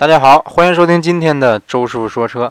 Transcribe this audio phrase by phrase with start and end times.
[0.00, 2.50] 大家好，欢迎收听今天的周师傅说车。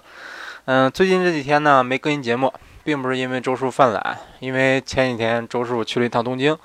[0.65, 6.55] 嗯，最近这几天呢没更新节目，并不是因为周师傅犯懒，因为前几天周师傅去了一趟东京，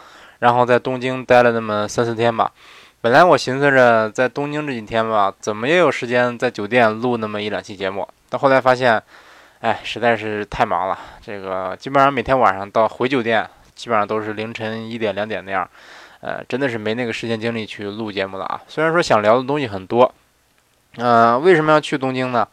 [0.40, 2.52] 然后在东京待了那么三四天吧。
[3.00, 9.02] 本来我寻思着在东京这几天吧，怎么也有时间在酒店录那么一两期节目，到后来发现，
[9.60, 10.98] 哎，实在是太忙了。
[11.24, 15.66] 这个基本上每天晚上到回酒店，基本上都是凌晨一点两点那样，
[16.20, 18.60] 呃，真的是没那个时间精力去录节目了啊。
[18.68, 20.14] 虽然说想聊的东西很多。
[20.96, 22.46] 嗯，为什么要去东京呢？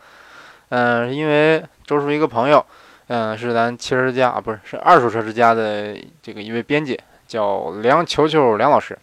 [0.70, 2.66] 嗯，因为周叔一个朋友，
[3.08, 8.98] 嗯，是咱汽车之家啊，不是，是二手车之家的这个一位编辑，叫梁球球梁老师。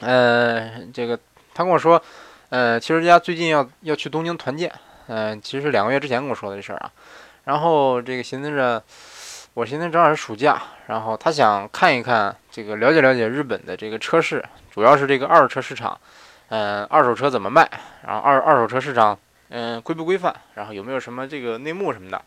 [0.00, 1.18] 嗯，这个
[1.54, 2.02] 他跟我说，
[2.50, 4.70] 呃，汽车之家最近要要去东京团建。
[5.06, 6.90] 嗯，其实是两个月之前跟我说的这事儿啊。
[7.44, 8.82] 然后这个寻思着，
[9.54, 15.98] 我寻思正好是暑假，然后他想看一看这个了解了解日本的这个车市，主要是这个二手车市场。
[16.50, 17.68] 嗯，二手车怎么卖？
[18.06, 19.18] 然后二二手车市场，
[19.50, 20.34] 嗯，规不规范？
[20.54, 22.22] 然后有没有什么这个内幕什么的？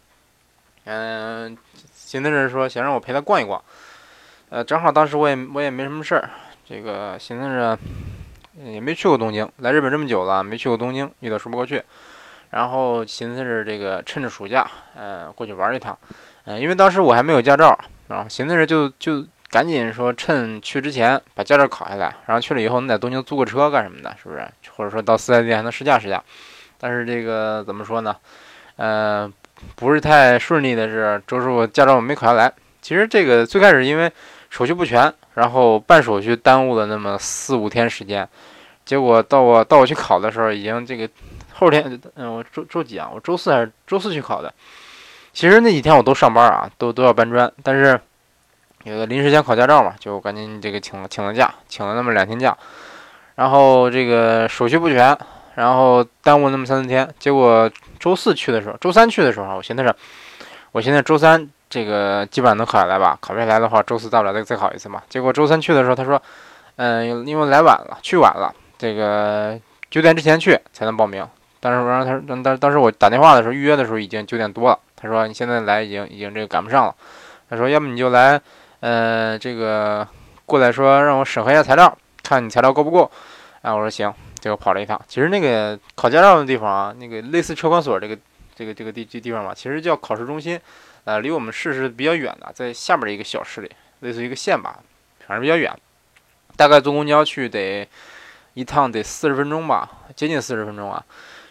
[0.85, 1.57] 嗯，
[1.95, 3.59] 寻思着说想让我陪他逛一逛。
[4.49, 6.29] 呃，正好当时我也我也没什么事儿，
[6.65, 7.77] 这个寻思着
[8.63, 11.83] 也没去过东京，来日本这么久了没去过东京，有点说不过去。
[12.51, 15.97] 然后寻思着这个趁着暑假，嗯，过去玩一趟。
[16.45, 17.75] 嗯，因为当时我还没有驾照，
[18.07, 19.25] 然后寻思着就就。
[19.51, 24.47] 赶紧说，趁去之前把驾照考下来，然后去了以后，你在东京租个车干什么的，是不是？
[24.77, 26.23] 或者说到四 S 店还能试驾试驾。
[26.79, 28.15] 但是这个怎么说呢？
[28.77, 29.29] 呃，
[29.75, 32.51] 不是太顺利的是，周师傅驾照没考下来。
[32.81, 34.09] 其实这个最开始因为
[34.49, 38.25] 手续不全，然后办手续耽误了那么四五天时间。
[38.85, 41.09] 结果到我到我去考的时候，已经这个
[41.55, 43.11] 后天，嗯，我周周几啊？
[43.13, 44.53] 我周四还是周四去考的。
[45.33, 47.99] 其实那几天我都上班啊，都都要搬砖，但是。
[48.83, 52.57] 有的临时想考驾照嘛，就赶紧这个请了请了假，请了那么两天假，
[53.35, 55.15] 然后这个手续不全，
[55.55, 57.07] 然后耽误那么三四天。
[57.19, 59.95] 结果周四去的时候，周三去的时候，我寻思着，
[60.71, 63.15] 我现在周三这个基本上能考下来吧？
[63.21, 65.03] 考不下来的话，周四大不了再再考一次嘛。
[65.09, 66.19] 结果周三去的时候，他说，
[66.77, 69.59] 嗯，因为来晚了，去晚了，这个
[69.91, 71.23] 九点之前去才能报名。
[71.59, 74.79] 但是我让他，当当时我打电话的时候，预约的时候已经九点多了。
[74.95, 76.95] 他说你现在来已经已经这个赶不上了。
[77.47, 78.41] 他说要么你就来。
[78.81, 80.07] 呃，这个
[80.45, 83.09] 过来说让我审核一下材料，看你材料够不够。
[83.61, 84.99] 啊，我说行，结果跑了一趟。
[85.07, 88.17] 其实那个考驾照的地方啊，那个类似车管所这个
[88.55, 90.59] 这个这个地这地方吧，其实叫考试中心。
[91.03, 93.71] 呃，离我们市是比较远的，在下面的一个小市里，
[94.01, 94.79] 类似一个县吧，
[95.27, 95.71] 反正比较远。
[96.57, 97.87] 大概坐公交去得
[98.55, 101.03] 一趟得四十分钟吧，接近四十分钟啊。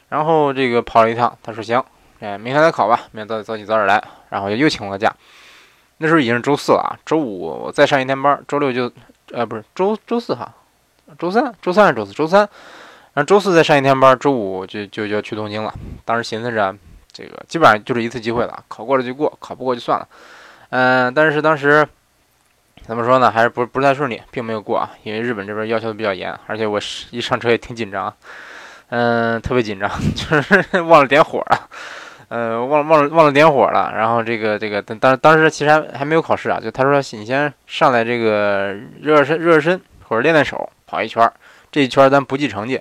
[0.09, 1.81] 然后这个跑了一趟，他说行，
[2.19, 4.03] 哎，明天再考吧，明天早早起早点来。
[4.31, 5.15] 然后又请了个假。
[6.03, 8.91] 那时候已经是周四了啊，周五我再上一天班，周六就，
[9.33, 10.51] 呃，不是周周四哈，
[11.19, 12.15] 周三，周三还是周四？
[12.15, 12.41] 周三，
[13.13, 15.75] 然后周四再上一天班，周五就就就要去东京了。
[16.07, 16.75] 当时寻思着，
[17.13, 20.09] 这个基本上就这一次机会了，考过了就过，考不过就算了。
[20.71, 21.87] 嗯，但是当时
[22.87, 26.81] 怎么说呢，还是不不太顺利，并没有过啊，因为日本这边要求的比较严，而且我
[27.11, 28.11] 一上车也挺紧张，
[28.89, 31.69] 嗯，特别紧张， 就是忘了点火啊。
[32.31, 41.33] 呃，忘了忘了忘了点火了，然后这个这个当当时其实还还没有考试啊，就他说你先上来这个热热身热热身或者练练手跑一圈儿，
[41.73, 42.81] 这一圈咱不计成绩。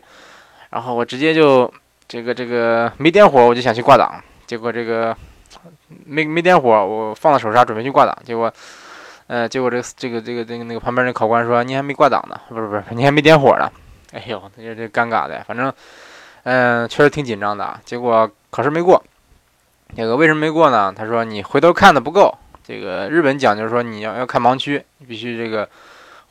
[0.70, 1.74] 然后我直接就
[2.08, 5.18] 这个这个没点火，我就想去挂档，结果这个
[6.06, 8.54] 没没点火，我放了手刹准备去挂档，结果
[9.26, 13.68] 呃结果这个这个这个那个那个旁边那考官说你还没挂档呢，不是不是你还没点火呢，
[14.12, 15.74] 哎呦这这尴尬的，反正
[16.44, 19.04] 嗯确实挺紧张的，结果考试没过。
[19.96, 20.94] 这个为什么没过呢？
[20.96, 22.34] 他说你回头看的不够。
[22.64, 25.68] 这个日本讲究说你要要看盲区，必须这个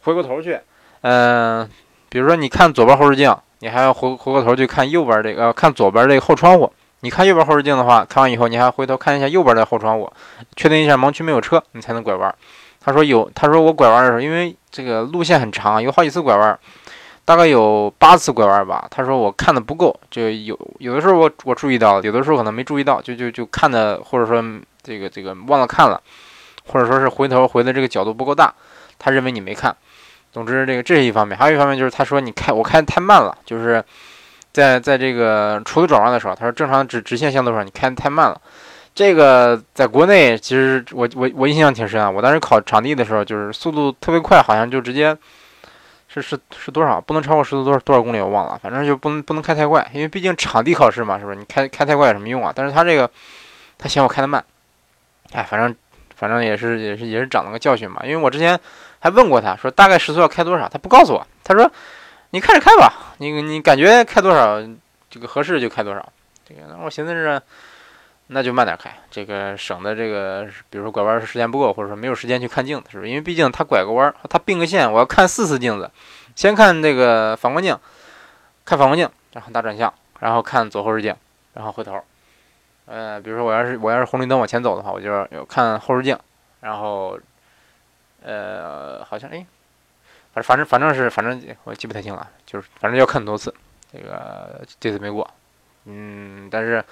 [0.03, 0.59] 回过头去。
[1.01, 1.69] 嗯，
[2.09, 6.73] 比如说你看左边后视镜，你还要回回过头去看右边这个，看左边这个后窗户。
[7.01, 10.11] 你看右边后视镜的话，看完以后你还要回头看一下右边的后窗户，
[10.57, 12.33] 确定一下盲区没有车，你才能拐弯。
[12.81, 16.59] 他说有，他说我拐弯的时候，因为这个路线很长，有好几次拐弯。
[17.29, 24.43] 大概有八次拐弯吧，他说我看的不够，就有有的时候我我注意到了，有的时候可能没注意到，就就就看的或者说
[24.83, 26.01] 这个这个忘了看了，
[26.69, 28.51] 或者说是回头回的这个角度不够大，
[28.99, 29.77] 他认为你没看。
[30.33, 33.85] 总之这个这是一方面，还有一方面就是他说你开我开的太慢了，就是
[34.51, 38.41] 在在这个除了转弯的时候，他说正常直直线相对上你开的太慢了。
[38.95, 45.15] 这个在国内其实我我我印象挺深啊，我当时考场地的时候就是速度特别快，好像就直接。
[46.09, 47.01] 是是是多少？
[47.01, 48.21] 不能超过时速多少多少公里？
[48.21, 51.37] 我忘了，反正就不能不能开太快，因为毕竟场地考试嘛，是不是？
[51.37, 52.53] 你开开太快有什么用啊？
[52.55, 53.11] 但是他这个，
[53.77, 54.43] 他嫌我开的慢，
[55.33, 55.77] 哎，反正
[56.17, 58.01] 反正也是也是也是长了个教训嘛。
[58.05, 58.59] 因为我之前
[58.99, 61.71] 还问过他，说大概时速要开多少，他不告诉我，他说
[62.31, 64.61] 你看着开吧，你你感觉开多少
[65.11, 66.13] 这个合适就开多少。
[66.49, 67.43] 这个那我寻思着，
[68.29, 73.09] 那就慢点开，这个省的这个，比如说拐弯时间不够，或者说没有时间去看镜子，是不是？
[73.09, 75.91] 因为毕竟他拐个弯，他并个线，我要看四次镜子，
[76.37, 77.77] 先看这个反光镜，
[78.65, 81.17] 看反光镜，然后大转向，然后看左后视镜，
[81.55, 82.01] 然后回头。
[82.85, 86.19] 呃，比如说我要是我要是红绿灯往前走的话，我就要看后视镜，
[86.61, 87.19] 然后，
[88.23, 89.47] 呃，好像哎，
[90.33, 93.55] 反正反正反正是反正我记不太清了，就是反正要看很多次，
[93.93, 95.29] 这个这次没过，
[95.85, 96.85] 嗯，但是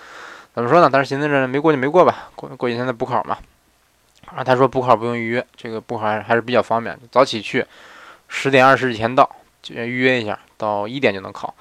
[0.56, 0.88] 怎么说呢？
[0.90, 3.36] 但是寻思着没过就没过吧，过过几天再补考嘛。
[4.28, 7.62] 然后他说补考不用预约，这个补考还还是比较方便，早起去，
[8.26, 9.30] 十点二十以前到，
[9.68, 11.54] 预约一下，到一点就能考。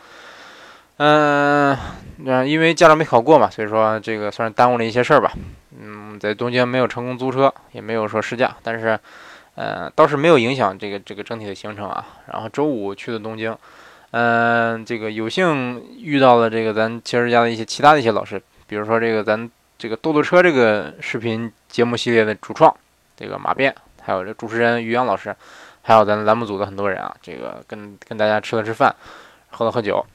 [0.95, 1.77] 嗯，
[2.19, 5.33] 那因为驾照没考过嘛，所以说这个算是耽误了一些事儿吧。
[5.77, 8.98] 嗯，在东京没有成功租车，也没有说试驾，但是，
[9.56, 12.07] 呃，倒是没有影响这个这个整体的行程啊。
[12.31, 13.53] 然后周五去的东京，
[14.12, 18.41] 嗯，这个有幸遇到了这个咱汽车家的一些其他的一些老师，
[18.75, 22.75] 比如说这个咱这个豆豆车这个视频节目系列的主创
[23.16, 25.33] 这个马变，还有这主持人于洋老师，
[25.81, 28.94] 还有咱栏目组的很多人啊，这个跟跟大家吃了吃饭，
[29.50, 30.06] 喝了喝酒。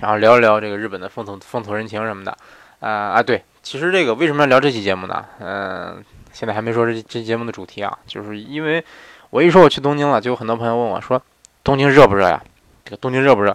[0.00, 2.34] 然后聊一聊这个日本的风土风土人情什么的，
[2.80, 5.22] 啊啊对，其实这个为什么要聊这期节目呢？
[5.38, 6.02] 嗯，
[6.32, 8.82] 现在还没说这这节目的主题啊，就是因为
[9.28, 11.20] 我一说我去东京了，就有很多朋友问我说，
[11.62, 12.42] 东京热不热呀？
[12.86, 13.54] 这个东京热不热？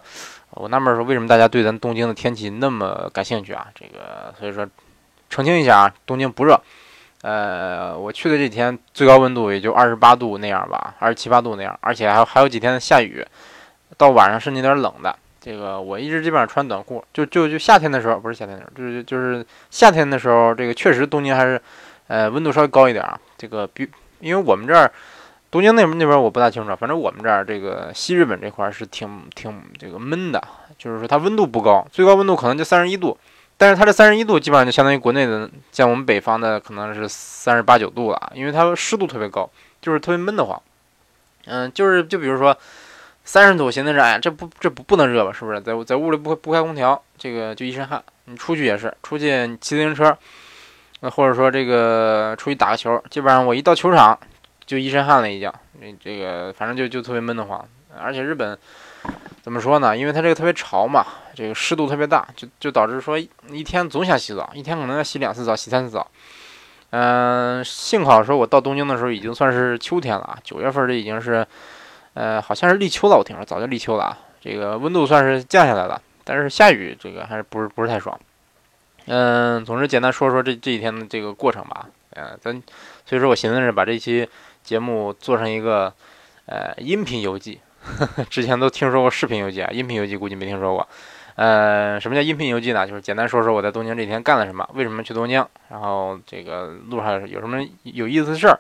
[0.52, 3.68] 我纳闷说为什么大家对咱东京的天气那么感兴趣啊？
[3.74, 4.68] 这个所以说
[5.30, 6.60] 澄清一下啊，东京不热，
[7.22, 13.26] 呃，我去的这几天最高温度也就二十八度那样吧，二十七八度那样，而且还还有几天下雨，
[13.98, 15.16] 到晚上甚至有点冷的。
[15.40, 21.60] 这个我一直基本上穿短裤，就就就夏天的时候，不是夏天的时候，就是就是夏天的时候，这个确实东京还是，
[22.08, 23.20] 呃，温度稍微高一点啊。
[23.38, 23.90] 这个比
[24.20, 24.92] 因为我们这儿
[25.52, 30.42] 东京那边那边我不大清楚，反正我们这儿这个西日本这块是挺挺这个闷的，
[30.78, 33.18] 就是说它温度不高，最高温度可能就三十一度，
[33.58, 39.48] 但是它这三十一度基本上就相当于国内的像我们北方的可能是三十八九度了，因为它湿度特别高，
[39.82, 40.60] 就是特别闷得慌。
[41.46, 42.58] 嗯，就是就比如说。
[43.24, 45.32] 三十度，寻思着，哎，这不这不不能热吧？
[45.32, 45.62] 是不是？
[45.62, 48.04] 在在屋里不不开空调，这个就一身汗。
[48.26, 50.18] 你出去也是，出去骑自行车，
[51.02, 54.20] 那或者说这个出去打个球，基本上我一到球场
[54.72, 55.52] 就一身汗了，已经。
[55.82, 57.68] 这这个反正就就特别闷得慌。
[58.00, 58.58] 而且日本
[59.42, 59.98] 怎么说呢？
[59.98, 66.08] 因为它这个特别潮嘛，这个湿度特别大，就就导致说一天总想洗澡，一天可能要洗两次澡，洗三次澡。
[66.92, 71.46] 嗯，幸好说我到东京的时候已经算是秋天了，九月份这已经是。
[72.14, 74.18] 呃，好像是立秋了，我听说早就立秋了啊。
[74.42, 78.20] 这个温度算是降下来了，但是下雨这个还是不是不是太爽。
[79.06, 81.88] 嗯，总之简单说说这这几天的这个过程吧。
[82.16, 82.54] 呃，咱
[83.06, 84.28] 所以说我寻思着把这期
[84.64, 85.94] 节目做成一个
[86.46, 87.60] 呃音频游记。
[88.30, 90.88] 之前都听说过视频游记啊，音频游记估计没听说过。
[91.36, 92.86] 呃，什么叫音频游记呢？
[92.86, 98.60] 就是简单说说我在东京这天干了什么，为什么去东京，然后这个路上有什么有意思的事儿。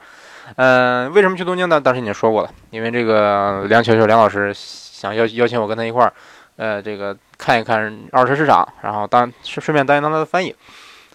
[0.56, 1.80] 嗯，为什么去东京呢？
[1.80, 6.14] 当时已经说过了，因为这个梁球球梁老师想邀邀请我跟他一块儿，
[6.56, 10.56] 呃，这个看一看二手车市场，然后当顺顺便当一当他的翻译。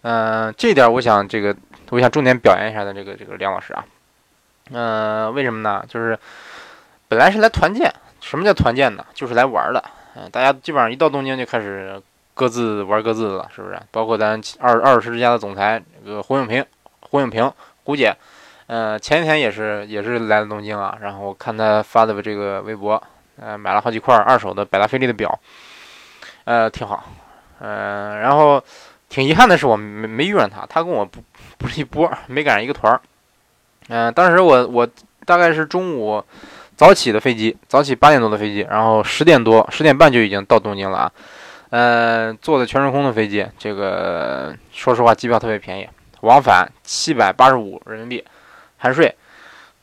[0.02, 1.56] 嗯，这点我想这个
[1.90, 3.84] 我想重点表扬一下的这个这个梁老师啊。
[4.72, 5.84] 嗯，为什么呢？
[5.88, 6.18] 就是
[7.08, 9.04] 本来是来团建，什么叫团建呢？
[9.14, 9.82] 就是来玩的。
[10.16, 12.02] 嗯，大家基本上一到东京就开始
[12.34, 13.78] 各自玩各自的了，是不是？
[13.90, 16.64] 包括咱二二手车之家的总裁这个胡永平，
[17.00, 17.52] 胡永平
[17.84, 18.16] 胡姐。
[18.66, 23.00] 呃，前几天也是也是来了东京啊，然后我看他发的这个微博，
[23.40, 25.38] 呃，买了好几块二手的百达翡丽的表，
[26.42, 27.04] 呃，挺好，
[27.60, 28.60] 嗯，然后
[29.08, 31.20] 挺遗憾的是我没没遇上他，他跟我不
[31.58, 33.00] 不是一波，没赶上一个团儿，
[33.88, 34.88] 嗯，当时我我
[35.24, 36.22] 大概是中午
[36.76, 41.12] 早起的飞机，早起八点多的飞机，然后十点多十点半就已经到东京了啊，
[41.70, 45.88] 嗯，坐的全日空的飞机，这个说实话机票特别便宜，
[46.20, 48.24] 往返七百八十五人民币。
[48.78, 49.12] 含税，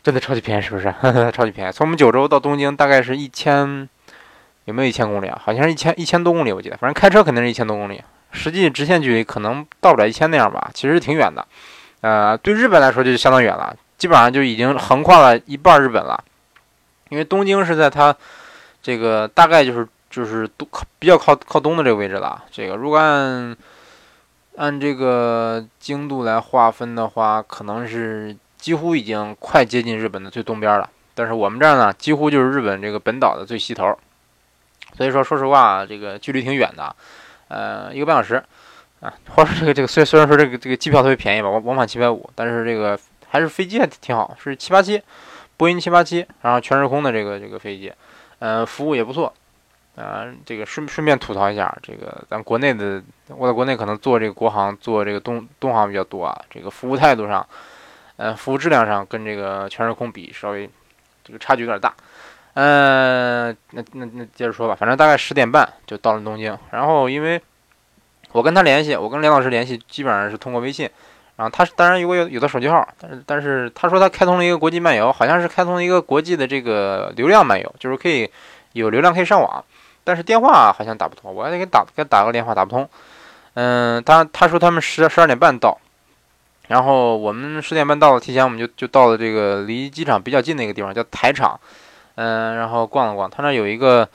[0.03, 0.94] 真的超级便宜，是不是？
[1.34, 1.72] 超级便宜。
[1.72, 3.89] 从我们九州到东京大概是一千，
[4.65, 5.42] 有没有一千公里啊？
[5.44, 6.77] 好像是一千一千多公里，我记得。
[6.77, 10.69] 反正开车肯定是一千多公里，实际直线距离可能到不了一千那样吧。
[10.73, 11.47] 其实挺远的，
[12.01, 16.21] 呃，对日本来说就相当远了，基本上就已经横跨了一半日本了。
[17.09, 18.13] 因为东京是在它
[18.81, 20.67] 这个大概就是就是东
[20.99, 22.43] 比较靠靠东的这个位置了。
[22.51, 23.55] 这个如果按
[24.57, 28.35] 按这个经度来划分的话，可能是。
[28.63, 33.99] 几乎已经快接近日本的最东边了，但是我们这儿呢，几乎就是日本这个本岛的最西头，
[34.95, 36.95] 所以说，说实话，这个距离挺远的，
[37.53, 38.43] 呃，一个半小时，
[39.00, 45.00] 啊，或者这个这个虽虽然说这个这个机票特别便宜吧，往往返七百五，但是这个还是飞机还挺好，是七八七，
[45.55, 47.93] 波音七八七，然后全日空的这个这个飞机，
[48.39, 49.31] 呃，服务也不错，
[49.95, 56.41] 啊，这个顺顺便吐槽一下，这个咱国内的，我在国内可能做这个国航，做这个东东航比较多啊。
[56.50, 57.45] 这个服务态度上，
[58.17, 60.69] 呃，服务质量上跟这个全日空比，稍微
[61.24, 61.93] 这个差距有点大。
[62.55, 66.55] 嗯，那那那接着说吧，反正大概十点半就到了东京。
[66.72, 67.41] 然后因为
[68.31, 70.89] 我跟他联系，我跟梁老师联系，基本上是通过微信。
[71.36, 78.29] 然后他当然如果有有的手机号，但是但是他说他开通了一个国际漫游，好像是开通了一个国际的这个流量漫游，就是可以
[78.74, 79.65] 有流量可以上网。
[80.03, 82.88] 但是电话好像打不通，我还得给打给打个电话打不通。
[83.55, 85.75] 嗯，他他说他们十十二点半到，
[86.67, 91.60] 然后我们十点半到了，提前我们就就到了这个离机场比较近的一个地方，叫台场。
[92.15, 94.08] 嗯，然后逛了逛，他那有一个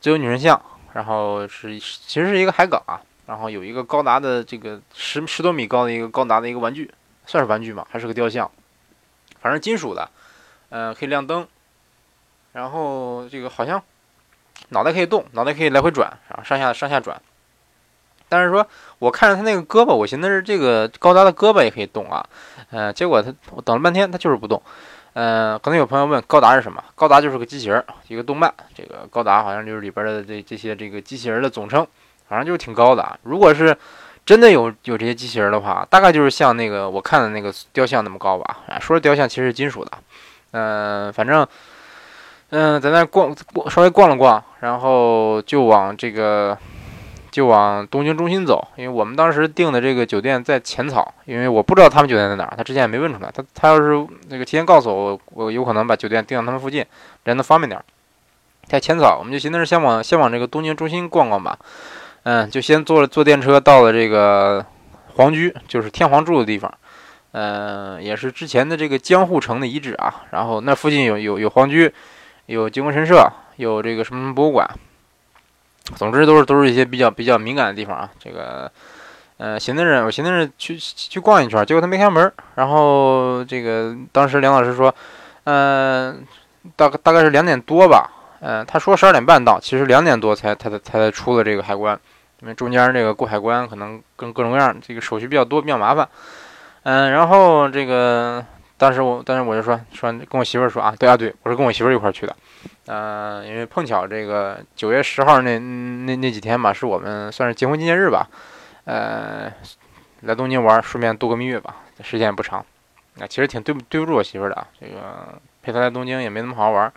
[0.00, 0.60] 自由女神像，
[0.92, 6.92] 然后是其实是一个海港啊，然后有一个高达的这个十十多米高的一个高达的一个玩具，
[7.26, 7.86] 算是玩具吗？
[7.90, 8.50] 还是个雕像？
[9.40, 10.08] 反正金属的，
[10.70, 11.46] 嗯，可以亮灯，
[12.52, 13.82] 然后这个好像。
[14.68, 17.20] 脑袋可以动，脑袋可以来回转，然后上下上下转。
[18.28, 18.66] 但是说，
[18.98, 22.24] 我看着他那个胳膊，我寻思是这个高达的胳膊也可以动啊。
[22.70, 24.62] 嗯，结果他我等了半天，他就是不动。
[25.14, 26.82] 嗯，可能有朋友问高达是什么？
[26.94, 28.52] 高达就是个机器人，一个动漫。
[28.74, 31.86] 这个高达好像就是里边的这这些这个机器人的总称，
[32.28, 33.18] 反正就是挺高的。
[33.22, 33.76] 如果是
[34.26, 38.58] 真的有有这些机器人的话，大概就是像那个我看的那个雕像那么高吧。
[38.68, 39.92] 啊，说是雕像，其实是金属的。
[40.52, 41.46] 嗯，反正。
[42.50, 46.56] 嗯，在那逛逛，稍微逛了逛，然后就往这个，
[47.34, 48.64] 就往东京中心走。
[48.76, 53.28] 因为我们当时订的这个酒店在浅草，因为我不知道他们酒店在哪儿，他之前也没问出来。
[53.34, 56.86] 他他要是那个提前告诉我，我有可能把酒店订到他们附近，
[57.24, 57.82] 这样能方便点。
[58.66, 61.58] 在浅草，我们就寻思是先往先往这个东京中心逛逛吧。
[62.22, 64.64] 嗯，就先坐坐电车到了这个
[65.16, 66.72] 皇居，就是天皇住的地方。
[67.32, 70.22] 嗯，也是之前的这个江户城的遗址啊。
[70.30, 71.92] 然后那附近有有有皇居。
[72.46, 73.26] 有靖国神社，
[73.56, 74.68] 有这个什么博物馆，
[75.96, 78.10] 总之都是都是一些比较比较敏感的地方啊。
[78.18, 78.70] 这个，
[79.36, 82.32] 呃，寻思着我寻思着去去逛一圈，结果他没开门。
[82.54, 84.94] 然后这个当时梁老师说，
[85.44, 86.24] 嗯，
[86.76, 88.10] 大大概是两点多吧，
[88.40, 91.98] 嗯，他说十二点半到，其实两点多才才才才出了这个海关，
[92.40, 96.08] 因为中间这个过海关可能跟各种各样这个手续比较多，比较麻烦。
[96.84, 98.44] 嗯，然后这个。
[98.76, 102.34] 当时我，当时我就说说跟我媳妇儿说啊，对啊，对我是跟我媳妇儿一块儿去的，
[102.86, 108.28] 嗯，因为碰巧这个九月十号那那那几天吧，是我们算是结婚纪念日吧，
[108.84, 109.52] 呃，
[110.22, 112.64] 来东京玩，顺便度个蜜月吧，时间也不长，
[113.14, 116.92] 那其实挺对不对不住我媳妇儿的，这个陪她来东京也没怎么好好玩，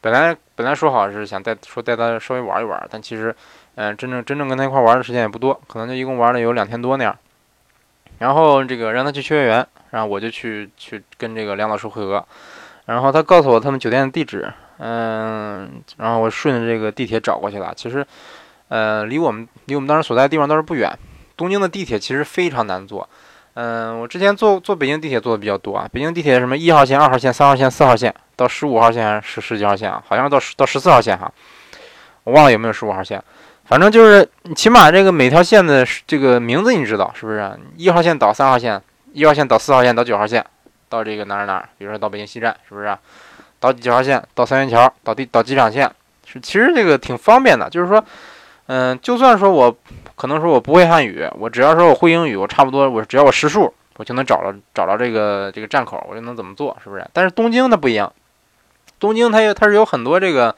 [0.00, 3.34] 本来本来说好是想带说带她稍微玩一玩，但其实，
[3.74, 7.16] 嗯，真正真正跟她一块玩的时间也不多，可能就一共玩了有两天多那样，
[8.18, 9.66] 然后这个让她去秋叶原。
[9.90, 12.22] 然后我就去去跟这个梁老师会合，
[12.84, 17.72] 然后他告诉我他们酒店的地址，嗯，然后我顺着这个地铁找过去了。
[17.76, 18.06] 其实，
[18.68, 20.90] 呃，离我们离我们当时所在的地方倒是不远。
[21.36, 23.08] 东京的地铁其实非常难坐，
[23.54, 25.88] 嗯，我之前坐坐北京地铁坐的比较多啊。
[25.92, 30.02] 北京地铁什么一号线、二号线、三号线、四号线到十五号线还是十几号线啊？
[30.06, 31.32] 好像到到十四号线哈，
[32.24, 33.22] 我忘了有没有十五号线。
[33.64, 37.50] 反正就是起码这个每条线的这个名字你知道是不是？
[37.76, 38.80] 一号线到三号线。
[39.14, 40.44] 一号线到四号线到九号线，
[40.88, 42.96] 到这个哪儿哪儿，比如说到北京西站，是不是？
[43.60, 45.90] 到几号线到三元桥，到地到机场线，
[46.26, 47.68] 是其实这个挺方便的。
[47.68, 48.04] 就是说，
[48.66, 49.76] 嗯，就算说我
[50.14, 57.04] 可能说我不会汉语，我只要说我会英语，我差不多我只要我识数，我就能找着找着这个这个站口，我就能怎么做，是不是？
[57.12, 58.12] 但是东京它不一样，
[58.98, 60.54] 东京它有它是有很多这个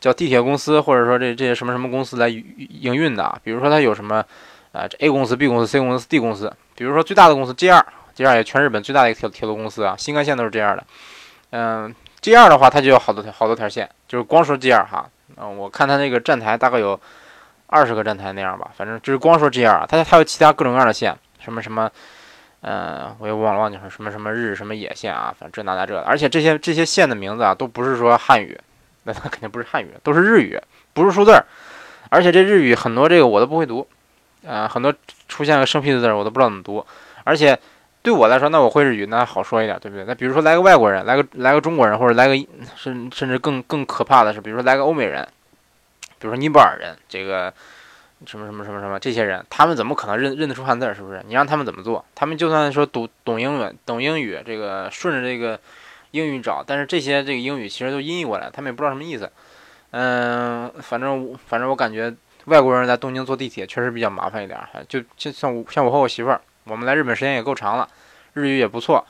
[0.00, 4.24] 叫地铁公司，或者说这这些什么什么公司来营运的，比如说它有什么
[4.72, 6.52] 啊，这 A 公司、B 公司、C 公司、D 公司。
[6.74, 10.84] 比如说最大的公司 JR，JR 也全日本最大的一个铁铁路公司啊，新干线都是这样的。
[11.50, 16.98] 嗯，JR 的话，它就有好多条好多条线，就是光说 JR 哈，嗯，我看它那个站台大概有
[17.66, 21.90] 二十个站台那样吧，反正就是光说 JR，它还有其他各种各样的线，什么什么，
[22.62, 28.58] 嗯，我也忘了忘记什么什么日什么野线啊，反正这那那这的，而且这些这些线的名字啊，都不是说汉语，
[29.02, 30.58] 那它肯定不是汉语，都是日语，
[30.94, 31.44] 不是数字，
[32.08, 33.86] 而且这日语很多这个我都不会读。
[34.46, 34.92] 啊，很多
[35.26, 36.84] 出现个生僻的字儿，我都不知道怎么读。
[37.24, 37.58] 而且
[38.04, 40.04] 对我来说，那我会日语，那好说一点，对不对？
[40.04, 42.36] 那比如说来个外国人，来个来个中国人，或者来个
[42.76, 45.26] 甚甚至更更可怕的是，比如说来个欧美人，
[46.18, 47.50] 比如说尼泊尔人，这个
[48.26, 50.94] 什么什么什么什么这些人，他们怎么可能认认得出汉字？
[50.94, 51.22] 是不是？
[51.26, 52.04] 你让他们怎么做？
[52.14, 55.58] 他们就算说懂懂英文，懂英语，这个顺着这个
[56.10, 59.32] 英语找，但是这些这个英语其实都音译过来，他们也不知道什么意思。
[59.92, 62.14] 嗯，反正反正我感觉。
[62.46, 67.88] 外国人在东京坐地铁确实比较麻烦一点，就就像我像我和我媳妇儿，我们来日本时间也够长了，
[68.32, 69.04] 日语也不错，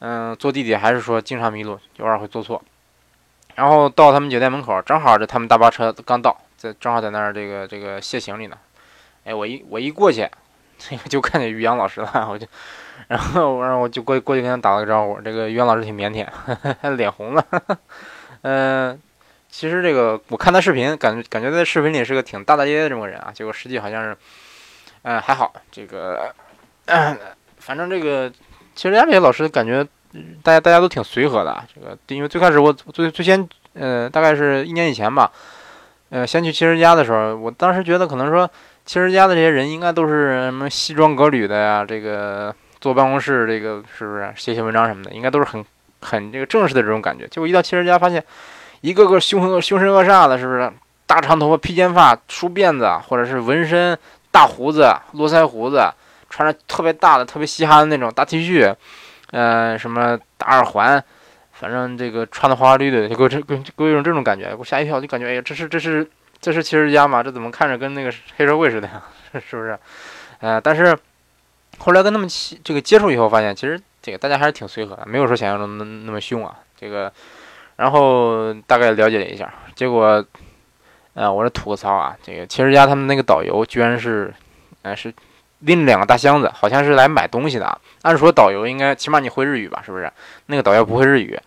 [0.00, 2.62] 嗯，坐地铁还是说经常迷路，偶尔会坐错。
[3.54, 8.56] 然后到他们酒店门口，正好这他们大巴车刚到，在正好在那儿这个这个卸行李呢。
[9.24, 10.28] 哎，我一我一过去，
[10.78, 12.46] 这个就看见于洋老师了，我就，
[13.08, 15.20] 然后然后我就过过去跟他打了个招呼。
[15.20, 16.26] 这个于洋老师挺腼腆，
[16.96, 17.44] 脸红了。
[18.42, 19.00] 嗯，
[19.48, 24.16] 其实这个我看他视频，感觉感觉在视频里是个挺大大咧咧的这么个人啊，结果实际好像是，
[25.02, 25.52] 嗯，还好。
[25.72, 26.32] 这个，
[27.58, 28.30] 反正这个
[28.74, 29.86] 其实家这些老师感觉
[30.42, 31.64] 大家大家都挺随和的。
[31.74, 35.30] 这个因为最开始我最最先，呃，大概是一年以前吧，
[36.10, 38.48] 呃，先去七十家的时候，我当时觉得可能说。
[38.88, 41.84] 七十家的这些人应该都是什么西装革履的呀？
[41.86, 45.10] 这个坐办公室，这个是不是写写文章什么的？
[45.10, 45.62] 应该都是很
[46.00, 47.28] 很这个正式的这种感觉。
[47.28, 48.24] 结果一到七十家，发现
[48.80, 50.72] 一个个凶恶凶神恶煞的，是不是？
[51.06, 53.98] 大长头发、披肩发、梳辫子，或者是纹身、
[54.30, 55.86] 大胡子、络腮胡子，
[56.30, 58.74] 穿着特别大的、特别嘻哈的那种大 T 恤，
[59.30, 61.02] 呃，什么大耳环，
[61.52, 66.08] 反正这个穿的花花绿绿的，就给我这给给我一种这种感觉，给我吓一跳，就感觉哎呀，这是这是。
[66.40, 67.20] 这是七十家吗？
[67.20, 69.02] 这怎么看着跟那个黑社会似的呀？
[69.44, 69.76] 是不是？
[70.38, 70.96] 呃，但是
[71.78, 72.28] 后来跟他们
[72.62, 76.56] 这个接触以后，发现其实这个大家还是挺随和的，没有说想象中那那么凶啊。
[76.78, 77.12] 这个，
[77.74, 80.24] 然后大概了解了一下，结果，
[81.14, 84.32] 呃，我这吐个槽啊，这个七十家他们那个导游居然是，
[84.82, 85.12] 呃，是
[85.60, 87.78] 拎着两个大箱子，好像是来买东西的。
[88.02, 89.82] 按说导游应该起码你会日语吧？
[89.84, 90.10] 是不是？
[90.46, 91.38] 那个导游不会日语。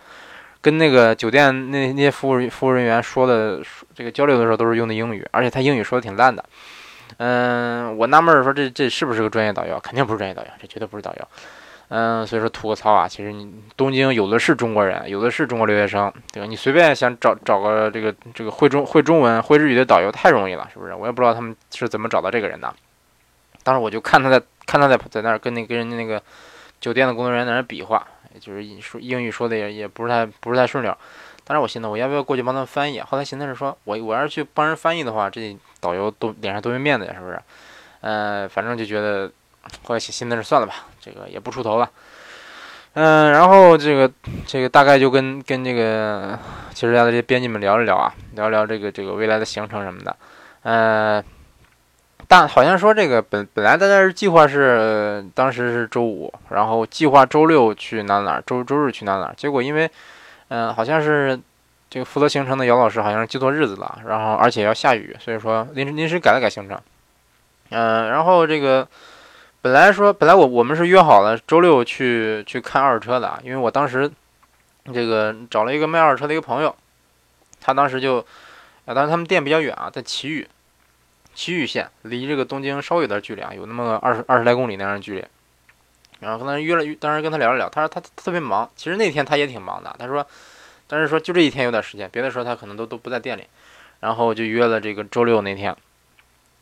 [0.62, 3.60] 跟那个酒店那那些服务服务人员说的
[3.96, 6.46] 这个交流的时候都是用的英语，而且他英语说的挺烂的。
[7.18, 9.80] 嗯，我纳闷说这这是不是个专业导游？
[9.80, 11.28] 肯定不是专业导游，这绝对不是导游。
[11.90, 16.48] 嗯，所以说吐个槽啊，其实你东京有的是中国人，有的是中国留学生，对吧？
[16.48, 20.94] 你随便想找找个这个这个会中会中文会日语的导游太容易了，是不是？
[20.94, 22.72] 我也不知道他们是怎么找到这个人的。
[23.64, 26.22] 当时我就看他在看他在在那儿跟那跟人家那个
[26.80, 28.06] 酒店的工作人员在那比划。
[28.40, 30.98] 就是说英语说的也也不是太不是太顺溜，
[31.44, 33.02] 当时我寻思我要不要过去帮他们翻译？
[33.02, 37.38] 后来寻思是说我我要是去帮人翻译的话，这导游都脸上多没面子呀，是不是？
[38.00, 39.30] 嗯，反正就觉得
[39.84, 41.92] 后来寻思是算了吧，这个也不出头了。
[42.94, 44.10] 嗯，然后这个
[44.48, 46.40] 这个大概就跟跟这个
[46.74, 50.16] 其实家的这些编辑们聊一聊啊，聊聊这个这个未来的行程什么的，
[50.62, 51.22] 嗯。
[52.32, 59.34] 但好像说这个本本来大家是计划是当时是周五，然后计划周六去哪哪，周周日去哪哪。
[59.36, 59.92] 结果因为，
[60.48, 61.38] 嗯，好像是
[61.90, 66.80] 这个负责行程的姚老师好像是记错日子了，然后而且要下雨，所以说临时临时改了改行程。
[67.72, 68.88] 嗯，然后这个
[69.62, 74.10] 本来说本来我我们是约好了周六去去看二手车的，因为我当时
[74.94, 76.74] 这个找了一个卖二手车的一个朋友，
[77.60, 78.26] 他当时就，
[78.86, 80.48] 啊，当时他们店比较远啊，在祁玉。
[81.34, 85.26] 祁玉县离这个东京稍微有点距离啊，有那么个二十二十来公里那样的距离。
[86.20, 88.70] 然后跟他约了，当时跟他聊了聊，他说他特别忙。
[88.76, 90.26] 其实那天他也挺忙的，他说，
[90.88, 93.44] 但是说就这一天有点时间，别的时候他可能都都不在店里。
[94.02, 95.76] 然后就约了这个周六那天。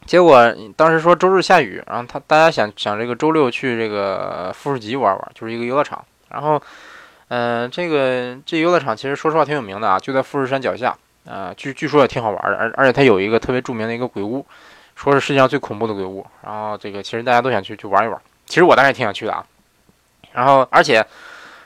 [0.06, 6.06] 结果当时说周日下雨，然后他大家想想这个周六去这个富士急玩玩，就是一个游乐场。
[6.30, 6.62] 然后，
[7.28, 10.98] 嗯，这个这游乐场其实说实话挺有名的啊，就在富士山脚下。
[11.32, 14.44] 呃，据据说也挺好玩的，而而且它有一个特别著名的一个鬼屋，
[14.96, 16.26] 说是世界上最恐怖的鬼屋。
[16.44, 19.46] 然后这个其实大家都想去去玩一玩，其实我当然也挺想去的啊。
[20.32, 21.06] 然后而且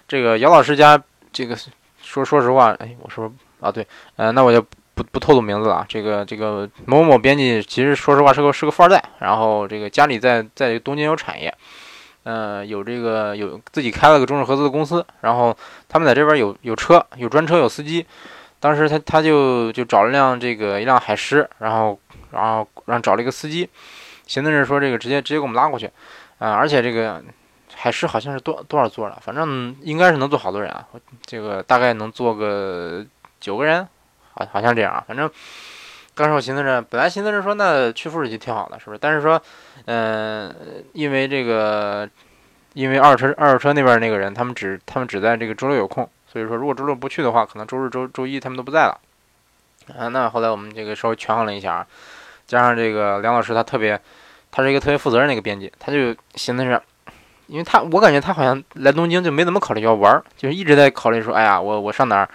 [0.06, 1.56] 这个姚老师家这个
[2.02, 4.62] 说说实话，哎，我说啊对，呃，那我就
[4.96, 5.86] 不不透露名字了。
[5.88, 11.56] 这个这个某某编辑其实说实话是个是个富二代，然后这个家里在在东京有产业，
[12.24, 15.56] 呃，有这个有自己开了个中日合资的公司，然后
[15.88, 18.06] 他们在这边有有车，有专车，有司机。
[18.64, 22.00] 当时他他就就找了辆这个一辆海狮，然后
[22.32, 23.70] 然后让找了一个司机，
[24.26, 25.86] 寻思着说这个直接直接给我们拉过去，
[26.38, 27.22] 啊，而且这个
[27.76, 30.88] 海狮好像是多多少座了，反正应该是能坐好多人啊，
[31.26, 33.06] 这个大概能坐个
[33.42, 33.86] 九个人，
[34.34, 35.30] 好好像这样啊，反正
[36.16, 38.98] 当时我寻思着，本来寻思着说那去富士急挺好的，是不是？
[38.98, 39.42] 但是说，
[39.88, 40.56] 嗯，
[40.94, 42.10] 因为这个
[42.76, 46.10] 因为二手车二手车那边那个人，他们只他们只在这个周六有空。
[46.34, 49.00] 所以说，如果周六不去的话，可能周日、周周一他们都不在了。
[49.96, 51.86] 啊，那后来我们这个稍微权衡了一下，
[52.48, 54.02] 加上这个梁老师他特别，
[54.50, 56.82] 他是一个特别负责任的一个编辑，他就寻思着，
[57.46, 62.30] 因为他我感觉他好像来东京就没怎么考虑要玩，就是一直在考虑说，哎呀，我我上哪儿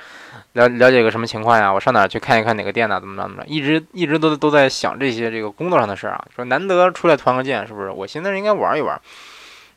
[0.53, 1.73] 了了解个什么情况呀？
[1.73, 3.01] 我上哪儿去看一看哪个店呢？
[3.01, 3.49] 怎么着怎么着？
[3.49, 6.25] 一直一直都都在想这些这个工作上的事儿啊。
[6.37, 7.91] 说难得出来团个建，是不是？
[7.91, 9.01] 我寻思应该玩一玩。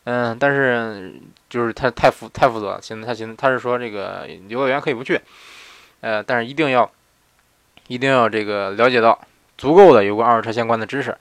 [0.04, 1.14] 嗯，但是
[1.52, 2.80] 就是他太负太负责了。
[2.82, 5.20] 现在他现在他是说这个游乐园可以不去，
[6.00, 6.90] 呃，但是一定要
[7.88, 9.20] 一定要这个了解到
[9.58, 11.14] 足够的有关二手车相关的知识。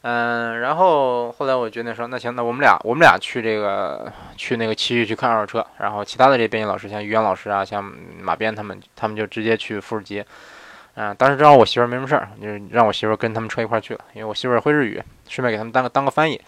[0.00, 7.84] 嗯，然后后来我决定说，那行，那我们俩我们俩去这个去那个奇遇去看二手车，然后其他的这些编辑老师像于洋老师啊，像
[8.20, 10.24] 马编他们他们就直接去富士吉。
[10.94, 16.40] 嗯，当时正好我媳妇儿没什么事儿，就是让我媳妇儿跟他们车一块去了，因为我媳妇儿会日语，顺便给他们当个当个翻译。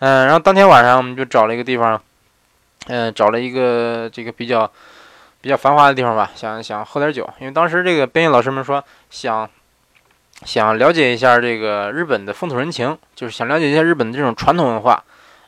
[0.00, 2.00] 嗯，然后当天晚上我们就找了一个地方，
[2.88, 4.70] 嗯，找了一个这个比较
[5.40, 9.48] 比较繁华的地方吧，想想喝点酒，因为当时这个编译老师们说想
[10.44, 15.02] 想了解一下这个日本的风土人情，就是想了解一下日本的这种传统文化。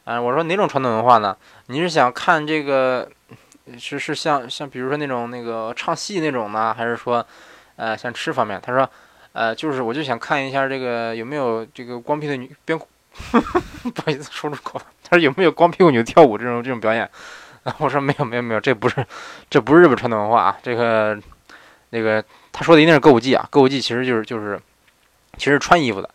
[0.04, 1.36] 嗯，我说哪种传统文化呢？
[1.66, 3.08] 你是想看这个
[3.78, 7.26] 是是像像比如说那种那个唱戏那种呢，还是说？
[7.76, 8.86] 呃，像吃方面，他说，
[9.32, 12.78] 呃，就是我就想看一下这个有没有这个光屁的女边，
[13.24, 14.78] 不好意思说出口，
[15.10, 17.10] 他说有没有光屁股女跳舞这种这种表演？
[17.78, 19.04] 我说没有没有没有，这不是
[19.50, 21.18] 这不是日本传统文化啊，这个
[21.90, 24.60] 那个他说的一定是歌舞伎啊，歌舞伎其实就是就是
[25.36, 26.08] 其实穿衣服的。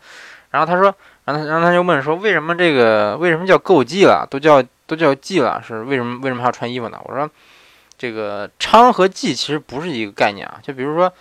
[0.51, 4.25] 然后他说，然后他然后他就问说，为什么这个为什么叫歌舞伎了？
[4.31, 6.97] 都叫都叫伎了，是为什么为什么还要穿衣服呢？
[7.03, 7.29] 我说，
[7.97, 11.12] 这个娼和妓其实不是一个概念啊，就比如说。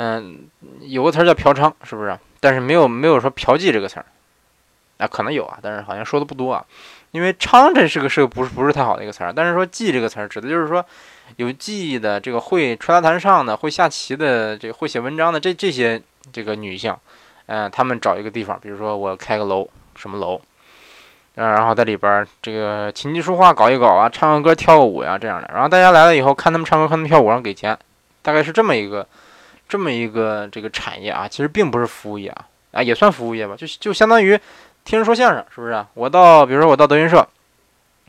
[0.00, 0.48] 嗯，
[0.82, 2.16] 有个词叫嫖娼，是不是？
[2.38, 4.06] 但是没有没有说嫖妓这个词儿，
[4.98, 6.64] 啊，可能有啊，但是好像说的不多啊。
[7.10, 10.84] 因为娼这是个是个不是不是太好的一个词儿，但是说妓这个词儿指的就是说
[11.36, 16.00] 有记忆的这个会吹拉弹唱的会下棋的这个会写文章的这这些
[16.32, 16.94] 这个女性，
[17.46, 20.40] 嗯，她们找一个地方，比如说我开个楼什么楼，
[21.36, 27.78] 嗯，然后在里边这个琴棋书画搞一搞啊，唱个歌跳个舞呀这样的，然后大家来了以后看他们唱歌看他们跳舞然后给钱，
[28.22, 29.06] 大概是这么一个。
[29.70, 34.40] 这么一个这个产业啊，其实并不是服务业啊，啊也算服务业吧，就就相当于
[34.88, 35.84] 听人说相声，是不是？
[35.92, 37.28] 我到比如说我到德云社，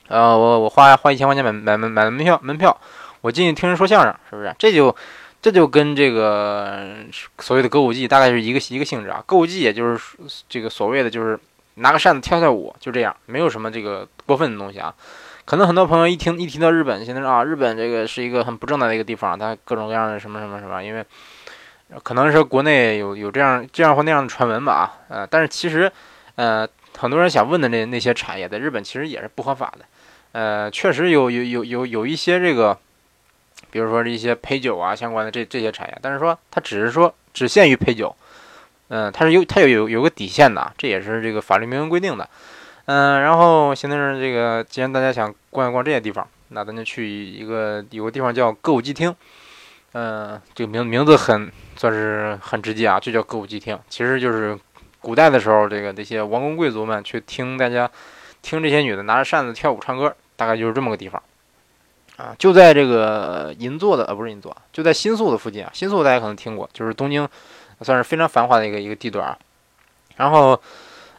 [0.07, 2.79] 呃，我我花花一千块钱买买买买门票门票，
[3.19, 4.55] 我进去听人说相声，是不是？
[4.57, 4.95] 这就
[5.41, 6.95] 这就跟这个
[7.39, 9.21] 所谓的歌舞伎大概是一个一个性质啊。
[9.25, 11.37] 歌舞伎也就是这个所谓的就是
[11.73, 14.95] 拿个扇子跳跳舞，就这样，没有什么这个过分的东西啊。
[15.43, 21.05] 可能很多朋友一听一提到日本，现在啊，日本这个是一个很不正当的一个地方，它各种各样的什么什么什么，因为。
[22.03, 25.91] 可能是国内有有这样这样或那样的传闻吧啊，呃，但是其实，
[26.39, 26.65] 呃，
[26.97, 29.83] 很多人想问的那那些产业，在日本其实也是不合法的，
[30.31, 32.79] 呃，确实有有有有有一些这个，
[33.71, 38.15] 比如说一些陪酒啊相关的这这些产业，但是说它只是说只限于陪酒，
[38.87, 42.29] 嗯，它是有它有有有个底线的，这也是这个法律明文规定的，
[42.85, 49.13] 嗯，然后现在是这个，既然大家想逛一逛这些地方，那咱就去一个有个地方叫歌舞伎厅。
[49.91, 53.77] 嗯，这个名名字很算是很直接啊，就叫歌舞伎厅。
[53.89, 54.57] 其实就是
[55.01, 57.89] 古代的时候，这个这些王公贵族们去听大家
[58.41, 61.21] 听这些女的拿着扇子跳舞唱歌，大概就是这么个地方
[62.17, 62.35] 啊。
[62.37, 65.69] 就在这个银座的呃，不是银座，就在新宿的附近啊。
[65.73, 67.27] 新宿大家可能听过，就是东京
[67.81, 69.37] 算是非常繁华的一个一个地段。
[70.17, 70.61] 然后，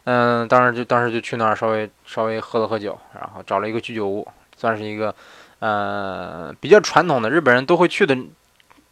[0.03, 5.13] 嗯，当时就当时就去那儿稍微稍微喝了喝酒，然后找了一个居酒屋，算是一个
[5.59, 8.15] 呃比较传统的日本人都会去的。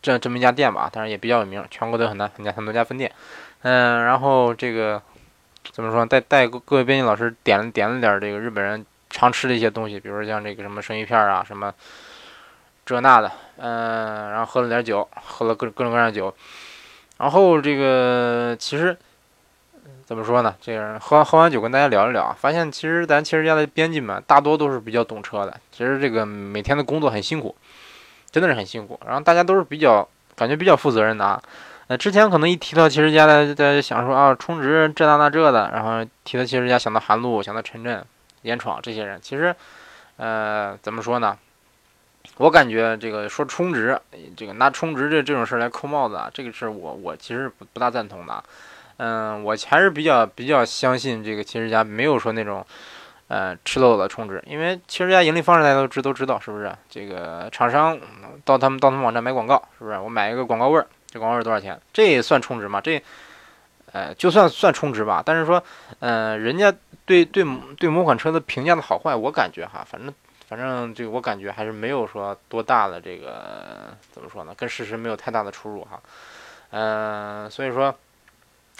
[0.01, 3.11] 这这么一家店吧，当然也比较有名，全国都有很多很家很多家分店。
[3.61, 5.01] 嗯，然后这个
[5.71, 6.05] 怎么说？
[6.05, 11.73] 带带各位编辑老师点了点了点这个日本人常吃的一些东西，比如说像这个什么生鱼片啊，什么
[12.85, 13.31] 这那的。
[13.57, 16.33] 嗯，然后喝了点酒，喝了各各种各样的酒。
[17.17, 18.97] 然后这个其实
[20.05, 20.55] 怎么说呢？
[20.61, 25.59] 这个喝完喝完酒跟大家聊一聊，发现其实咱汽车家的编辑们大多都是比较懂车的。
[25.71, 27.55] 其实这个每天的工作很辛苦。
[28.31, 31.41] 真的是很辛苦，然后大家都是比较感觉比较负责任的啊。
[31.89, 38.05] 呃，之前可能一提到汽车家，大家就想说啊，充值这那那这的，然后提到汽车家想到韩露，想到陈震、
[38.43, 39.19] 严闯这些人。
[39.19, 39.55] 其实，
[40.17, 41.35] 呃，怎么说呢？
[42.37, 43.99] 我感觉这个说充值，
[44.37, 48.43] 这个拿充值这这种事来扣帽子啊，这个事我我其实不不大赞同的。
[48.97, 52.63] 嗯，我还是比较比较相信这个汽车家没有说那种。
[53.29, 56.71] 呃，吃漏了充值，因为汽车家盈利方式大家都知都知道，是不是？
[56.89, 57.95] 这个厂商
[58.43, 59.99] 到他们到他们网站买广告，是不是？
[59.99, 61.79] 我买一个广告位儿，这广告是多少钱？
[61.91, 62.79] 这也算充值吗？
[62.81, 63.01] 这，
[63.91, 65.23] 呃，就算算充值吧。
[65.25, 65.63] 但是说，
[65.99, 66.71] 呃，人家
[67.05, 67.43] 对对
[67.77, 70.13] 对某款车的评价的好坏，我感觉哈，反正
[70.47, 74.53] 反正这个我感觉还是没有说多大的这个怎么说呢？
[74.55, 75.99] 跟事实没有太大的出入哈。
[76.71, 77.93] 嗯，所以说。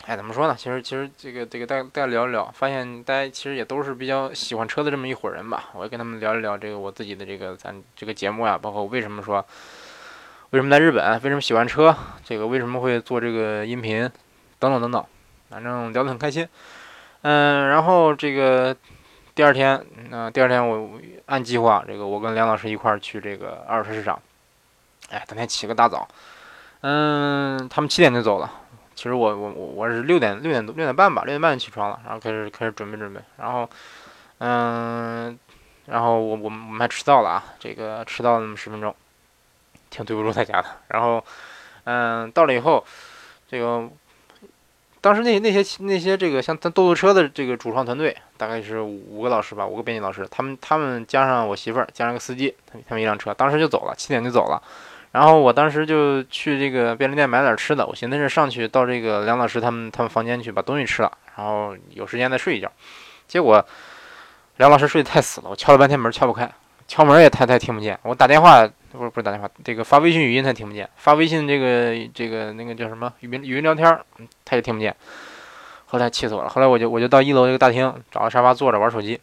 [0.06, 0.56] 哎，怎么说呢？
[0.58, 5.72] 其实，其实这个这个，大家大家聊一聊，发现大家其实也都是比较喜欢车的这么一伙人吧。
[5.74, 9.46] 我也跟他们聊一聊这个我自己的这个咱这个节目呀，包括为什么说
[10.52, 14.10] 为什么在日本，为什么喜欢车，这个为什么会做这个音频，
[14.58, 15.06] 等等等等，
[15.50, 16.48] 反正聊得很开心。
[17.22, 18.76] 嗯，然后这个
[19.36, 20.90] 第二天，那第二天我
[21.28, 24.20] 按计划，这个我跟梁老师一块儿去这个二手车市场。
[25.12, 26.08] 哎，当天起个大早，
[26.82, 28.52] 嗯，他们七点就走了。
[28.96, 33.70] 其实我我我我是六点六点多六点半吧，六点半起床了，然后开始开始准备准备，然后，
[34.40, 35.38] 嗯，
[35.86, 38.94] 然后我我们我们还迟到了啊，这个迟到了那么十分钟，
[39.90, 40.68] 挺对不住大家的。
[40.88, 41.24] 然后，
[41.84, 42.84] 嗯，到了以后，
[43.50, 43.90] 这个
[45.02, 54.62] 当时那那些那些这个像咱豆豆车的这个主创团队，大概是五个老师吧，五个编辑老师，他们他们加上我媳妇儿，加上个司机，他们他们一辆车，当时就走了，七点就走了。
[55.12, 62.72] 然后我当时就去这个便利店买点吃的，我寻思是上去到这个梁老师他们他们房间去把东西吃了，然后有时间再睡一觉。
[63.28, 63.66] 结果
[64.58, 66.52] 梁老师睡得太死了，我敲了半天门敲不开，
[66.88, 74.00] 敲门也他他听不见，我打电话不是不是打电话，这个发微信语音他听不见，发微信这个这个那个叫什么语音语音聊天
[74.44, 74.96] 他也听不见。
[75.88, 79.20] 后来气死我了，后来我就我就到一楼这个大厅找个沙发坐着玩手机。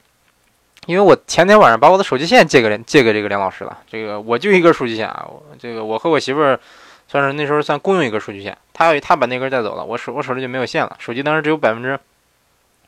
[0.86, 6.60] 因为我前天晚上把我的手机线借给借给这个梁老师了，这个我就一根数据线啊，这个我和我媳妇儿
[7.08, 11.96] 算是那时候算共用一根数据线，他他把那根带走了，我手我手里就没有线了，手机当时只有百分之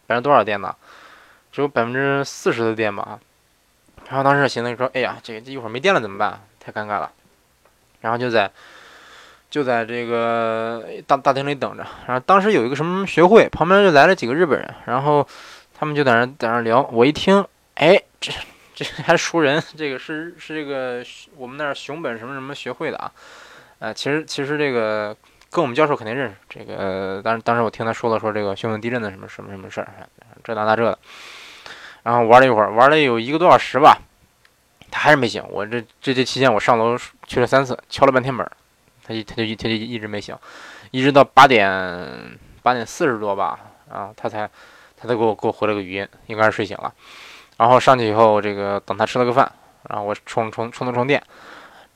[0.07, 0.73] 百分之多少电呢？
[1.51, 3.19] 只有百分之四十的电吧。
[4.09, 6.41] 然后当时寻思说，哎呀，这这一会儿没电了怎么办？
[6.71, 7.11] 太尴尬了。
[8.01, 8.51] 然后就在
[9.51, 11.87] 就在这个大大厅里等着。
[12.07, 15.27] 然后当时有一个什么学会，旁边就来了几个日本人，然后
[15.79, 16.83] 他们就在那在那聊。
[16.93, 17.45] 我一听。
[17.75, 18.33] 哎，这
[18.75, 21.05] 这还熟人，这个是是这个
[21.37, 23.13] 我们那儿熊本什么什么学会的啊？
[23.79, 25.17] 呃，其实其实这个
[25.49, 26.35] 跟我们教授肯定认识。
[26.49, 29.89] 这个当当时我听他说了说这个熊本地震的什么什么什么事儿，
[30.43, 30.99] 这那那这的。
[32.03, 33.99] 然后玩了一会儿，玩了有一个多小时吧，
[34.91, 35.43] 他还是没醒。
[35.51, 36.97] 我这这这期间我上楼
[37.27, 38.49] 去了三次，敲了半天门，
[39.07, 40.37] 他就他就他就一直没醒，
[40.91, 43.59] 一直到八点八点四十多吧，
[43.91, 44.49] 啊，他才
[44.97, 46.93] 他才给我给我回了个语音，应该是睡醒了。
[47.57, 49.51] 然后上去以后，这个等他吃了个饭，
[49.89, 51.23] 然后我充充充了充电，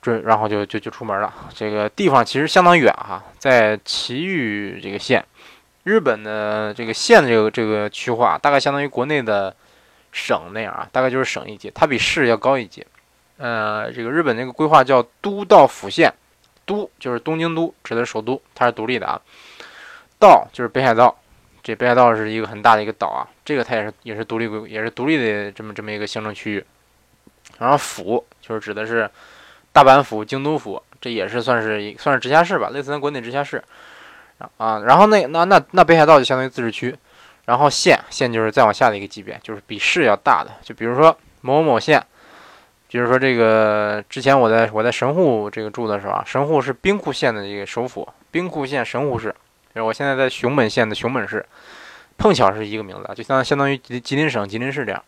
[0.01, 1.33] 这然后就就就出门了。
[1.55, 5.25] 这个地方其实相当远哈，在埼玉这个县，
[5.85, 9.55] 日本的这个县的这个这个区划，大概相当于国内的
[10.13, 12.87] 省那样啊，大概就是省一级，它比市要高一级。
[13.39, 16.13] 呃，这个日本那个规划叫都道府县，
[16.65, 19.21] 都就是东京都，指的是首都，它是独立的啊。
[20.21, 21.19] 道就是北海道。
[21.65, 26.65] 这北海道是一个很大的一个岛啊，这个它也是也是独立规也是独立的这么这么一个行政区域。
[27.59, 29.09] 然后府就是指的是
[29.73, 33.63] 大阪府、京都府，这也是算是算是直辖市吧，类似咱国内直辖市。
[34.57, 36.93] 啊，然后那那那那北海道就相当于自治区，
[37.45, 40.51] 然后县县就是再往下的一个级别，就是比市要大的。
[40.63, 42.05] 就比如说某某某县，
[42.89, 49.35] 比如说这个之前我在我在神户这个住的时候啊，神户是兵库县的一个首府，兵库县神户市。
[49.75, 51.45] 我现在在熊本县的熊本市，
[52.19, 55.03] 碰巧是一个名字，就相当相当于吉吉林省吉林市这样。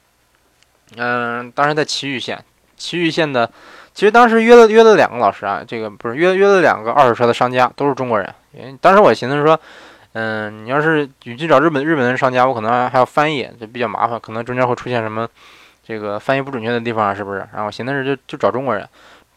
[0.96, 2.42] 嗯，当时在埼玉县，
[2.78, 3.50] 埼玉县的，
[3.92, 8.34] 其实当时约了约了两个老师啊，这个不是约约了两个二手车的商家，都是中国人。
[8.52, 9.60] 因为当时我寻思说，
[10.14, 15.28] 嗯，你要是你去找日本日本的商家，我可能还要翻译，就比较麻烦，可能中间会出现什么
[15.84, 17.38] 这个翻译不准确的地方，是不是？
[17.52, 18.88] 然后我寻思是就就找中国人，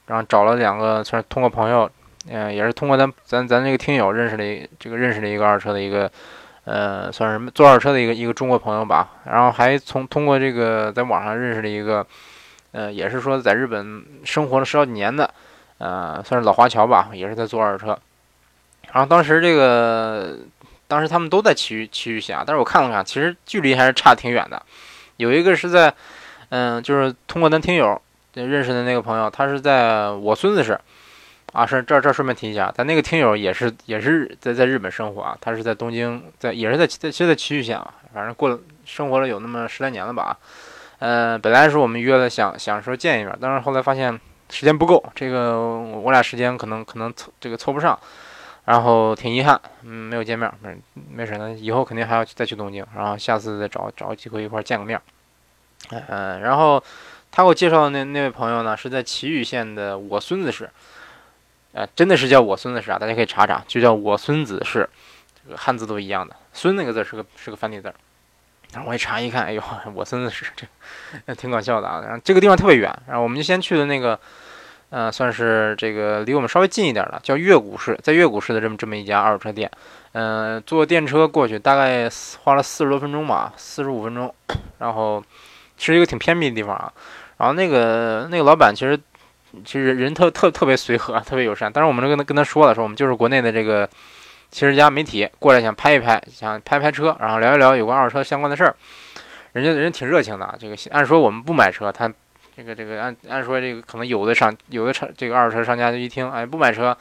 [0.05, 1.89] 然后找了两个，算是通过朋友。
[2.29, 6.11] 嗯，也是通过咱咱咱这个听友认识的，这个认识的一个二手车的一个，
[6.65, 9.09] 呃，算是做二手车的一个一个中国朋友吧。
[9.23, 12.05] 然后还从通过这个在网上认识了一个，
[12.73, 15.33] 呃，也是说在日本生活了十好几年的，
[15.77, 17.97] 呃，算是老华侨吧，也是在做二手车。
[18.91, 20.37] 然后当时这个，
[20.88, 24.62] 当时他们都在埼玉埼玉县，但是我看了看，其实距离还是差挺远的。
[25.17, 25.93] 有一个是在，
[26.50, 28.02] 嗯，就是通过咱听友
[28.34, 30.80] 认识的那个朋友，他是在我孙子是。
[31.54, 40.38] 啊，是这这顺便提一下，咱那个听友也是也是在在日本生活啊，他是在东京，在也是在在其实在埼玉县啊，反正过了生活了有那么十来年了吧。
[41.00, 44.19] 呃，本来是我们约了想想说见一面，但是后来发现
[44.50, 47.97] 时间不够，这个我俩时间可能可能凑这个凑不上，
[48.67, 50.77] 然后挺遗憾，嗯，没有见面，没
[51.10, 55.01] 没事那，以后肯定还要再去东京，然后下次再找找机会一块见个面。
[55.89, 56.84] 嗯，然后
[57.32, 60.69] 他给我介绍的那那位朋友呢，是在埼玉县的我孙子市。
[61.71, 64.89] 呃，真的是叫我孙子是啊，大家可以查查，就叫我孙子是，
[65.45, 67.93] 这个汉字都一样的，孙那个字是个是个繁体字。
[68.73, 72.01] 然后我一查一看，哎呦，我孙子是这，挺搞笑的啊。
[72.01, 74.19] 然后这个地方特别远，然后我们就先去的那个，
[74.89, 79.69] 呃，算是这个离我们稍微近一点的，叫越谷市，在越谷市的这么这么一家二手车店。
[80.13, 82.10] 嗯，坐电车过去大概
[82.43, 84.34] 花了四十多分钟吧，四十五分钟。
[84.80, 85.23] 然后
[85.78, 86.91] 是一个挺偏僻的地方啊。
[87.38, 89.00] 然后那个那个老板其实。
[89.65, 91.71] 其实人特特特别随和，特别友善。
[91.71, 93.89] 但是我们跟他跟他说了，说我们就是国内的这个
[94.52, 98.76] 汽车家媒体过来想拍一拍，想拍拍车，然后聊一聊有关二手车相关的事儿。
[99.54, 100.56] 人家人挺热情的。
[100.60, 102.12] 这个按说我们不买车，他
[102.57, 106.97] 这个这个按按说这个可能有的商有的车这个二手车商家就一听，哎，不买车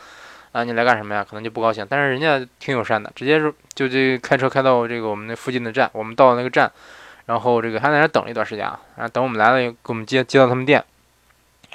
[0.53, 1.27] 啊，你来干什么呀？
[1.27, 1.87] 可能就不高兴。
[1.89, 6.71] 但是人家挺友善的，直接就就这开车开到这个我们那附近的站，我们到那个站，
[7.25, 10.85] 然后这个还在那等了一段时间啊，然后等我们来了，给我们接接到他们店。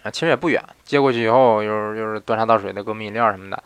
[0.04, 3.64] 啊，其实也不远，接过去以后又又是端茶倒水的，给我们饮料什么的，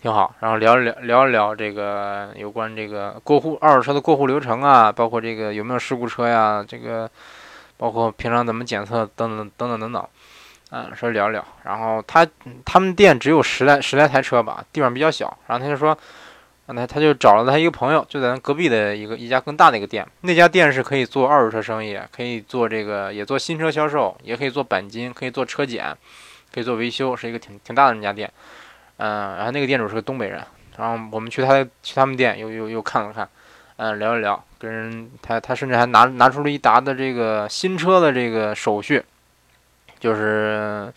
[0.00, 0.32] 挺好。
[0.38, 7.10] 然后聊一聊聊一聊这个有关这个过户二手车的过户流程啊，包括这个有没有事故车呀，这个
[7.82, 10.08] 包括平常怎么检测等等等等等等，
[10.70, 11.44] 嗯，说聊聊。
[11.64, 12.24] 然后他
[12.64, 15.36] 他们店只有十来十来台车吧，地方比较小。
[15.48, 15.98] 然后他就说。
[16.74, 20.06] 那他就找了他一个朋友，就在隔壁的一个一家更大的一个店。
[20.22, 25.94] 那家店是可以做二手车生意，可以做这个，也做新车销售，也可以做钣金，可以做车检，
[26.54, 28.32] 可以做维修，是一个挺挺大的那家店。
[28.96, 30.40] 嗯，然后那个店主是个东北人，
[30.78, 33.28] 然后我们去他去他们店又又又看了看，
[33.76, 39.02] 嗯，聊一聊，跟人他他甚至还拿拿出了一沓的这个新车的这个手续，
[39.98, 40.92] 就是。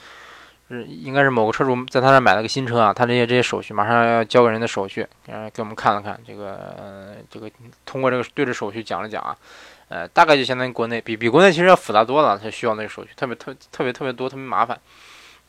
[0.67, 7.47] 是，应该是某个车主在他那买了个新车啊，他这些这些手续马上要交给人的手续，然后，给我们看了看，这个这个
[7.85, 9.37] 通过这个对着手续讲了讲啊，
[9.89, 14.75] 呃，大概就相当于国内比比国内其实要复杂多了，他需要那个手续特别特特别特别多，特别麻烦，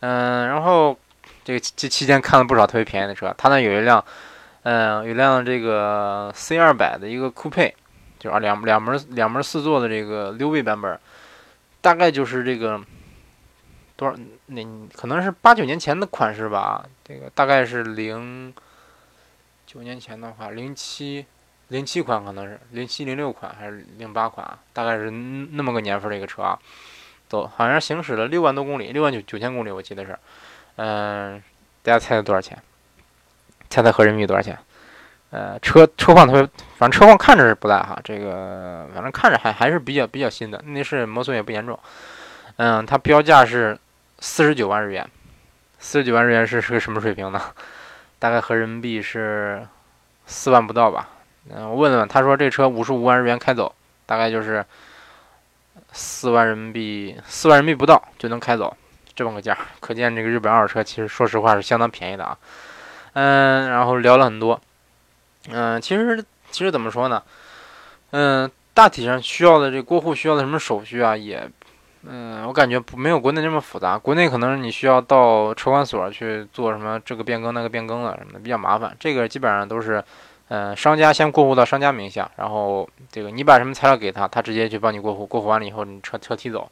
[0.01, 0.95] 嗯，然后
[1.43, 4.05] 这个这期间看了不少特别便宜的车，他那有一辆，
[4.65, 7.75] 嗯，有辆这个 C 二百的一个酷配，
[8.27, 10.99] 就是两两门两门四座的这个溜背版本，
[11.81, 12.83] 大概就是这个。
[13.99, 14.15] 多少？
[14.45, 14.63] 那
[14.95, 16.85] 可能是八九年前的款式吧。
[17.03, 18.53] 这个大概是零
[19.67, 21.25] 九年前的话，零七
[21.69, 24.47] 零七款可能是零七零六款还是零八款？
[24.75, 26.59] 大概是那么个年份的一个车啊。
[27.27, 30.19] 走，好像行驶了六万多公里，六万九九千公里，我记得是。
[30.77, 31.43] 嗯，
[31.83, 32.63] 大家猜猜多少钱？
[33.71, 34.59] 猜猜合人民币多少钱？
[35.31, 36.43] 呃，车车况特别，
[36.77, 37.99] 反正车况看着是不赖哈。
[38.05, 41.79] 这个反正看着还还是比较比较新的，内饰磨损也不严重。
[42.57, 43.79] 嗯，它标价是。
[44.19, 45.07] 四十九万日元，
[45.79, 47.39] 四十九万日元是是个什么水平呢？
[48.19, 49.63] 大概合人民币是
[50.25, 51.07] 四万不到吧。
[51.51, 53.75] 嗯，我问问，他说这车五十五万日元开走，
[54.07, 54.65] 大概就是
[55.93, 58.75] 四万人民币，四万人民币不到就能开走，
[59.15, 62.39] 这么个价，可见这个日本二手车其实说实话是相当便宜的啊。
[63.13, 64.59] 嗯，然后聊了很多，
[65.51, 67.23] 嗯，其实其实怎么说呢？
[68.11, 71.49] 嗯，大体上需要的这过户需要的什么手续啊，也。
[72.09, 73.99] 嗯，我感觉不没有国内那么复杂。
[73.99, 78.97] 国内可能你需要到车管所去做什么这个变更那个变更了什么的，比较麻烦。
[79.01, 80.01] 这个基本上都是，
[80.47, 85.27] 嗯，商家先过户到商家名下，然后这个你把什么材料给他，他直接去帮你过户。
[85.27, 86.71] 过户完了以后，你车车提走，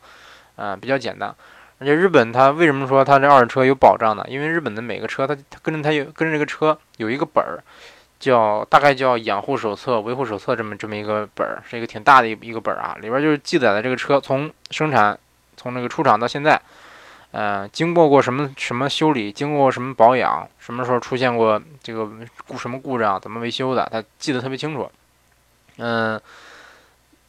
[0.54, 1.34] 嗯，比较简单。
[1.80, 4.24] 而且日本它为什么说它这二手车有保障呢？
[4.28, 7.58] 因为日本的每个车它它跟着它有跟着这个车有一个本儿，
[8.24, 15.18] 叫大概叫养护手册、维护手册这么这么一个本儿，是一个挺大的一一个本儿啊，里边就是记载了这个车从生产。
[15.56, 16.60] 从这个出厂到现在，
[17.30, 22.10] 呃，经过过什么什么修理，经过什么保养，什么时候出现过这个
[22.46, 24.90] 故什么故障，怎么维修的，他记得特别清楚。
[25.78, 26.20] 嗯，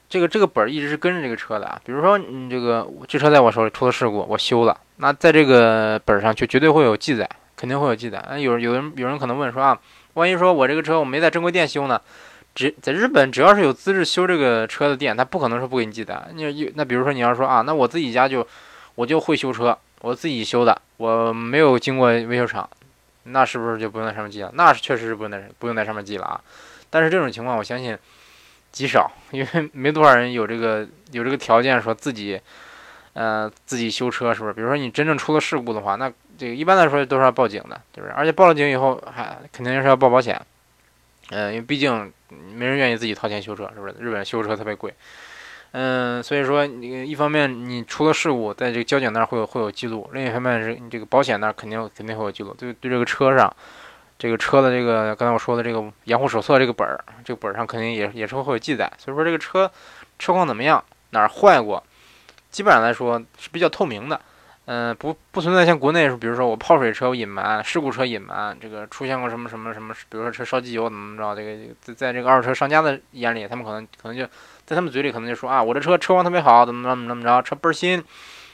[0.10, 1.80] 这个这个本儿一直是跟着这个车的。
[1.86, 8.22] 比如说，你这个这车在我手里出了事故，我修了，那在这个本儿上就绝对会有记载，肯定会有记载。
[8.28, 9.80] 那有有人有人可能问说啊，
[10.15, 12.01] 万一说我这个车我没在正规店修呢？
[12.54, 16.25] 只在日本，只要是有资质修这个车的店，他不可能说不给你记载。
[16.34, 18.47] 你那比如说你要说啊，那我自己家就
[18.95, 22.69] 我就会修车，我自己修的，我没有经过维修厂，
[23.23, 24.49] 那是不是就不用在上面记了？
[24.54, 26.39] 那是确实是不用在不用在上面记了啊。
[26.89, 27.97] 但是这种情况我相信
[28.71, 32.39] 极少，因为没多少人有这个有这个条件说自己
[33.15, 34.54] 呃自己修车，是不是？
[34.54, 38.13] 比如说你真正出了事故的话，那这个一般来说都是要报警的，对不对？
[38.13, 40.39] 而且报了警以后还肯定是要报保险。
[41.32, 42.13] 嗯，因为毕竟
[42.54, 43.95] 没人愿意自己掏钱修车，是不是？
[43.99, 44.93] 日本修车特别贵。
[45.71, 52.54] 嗯，所以说你一方面你出了事故，在这个交警那儿会有会有记录；另一方面是你这个保险那儿肯定肯定会有记录。
[52.58, 53.54] 对对，这个车上，
[54.17, 58.89] 这个车的这个刚才我说的这个养护手册这个本儿，这个本儿上肯定也也是会有记载。
[58.97, 59.69] 所以说这个车
[60.17, 61.84] 车况怎么样，哪儿坏过，
[62.56, 64.18] 基本上来说是比较透明的。
[64.68, 74.24] 嗯，不不存在像国内是，比如说我泡水车隐瞒，事故车隐瞒，这个出现过什么什么什么，比如说车烧机油怎么怎么着，这个在在这个二手车商家的眼里，他们可能可能就
[74.65, 78.02] 在他们嘴里可能就说啊，我这车车况特别好，怎么怎么怎么着，车倍儿新，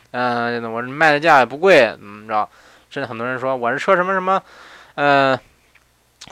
[0.09, 2.49] 嗯，我卖的价也不贵，怎么着，
[2.89, 4.41] 甚至很多人说我这车什么什么，
[4.95, 5.37] 嗯，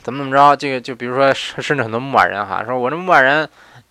[0.01, 3.47] 怎么怎么着，这个就比如说甚至很多牧马人哈，说我这牧马人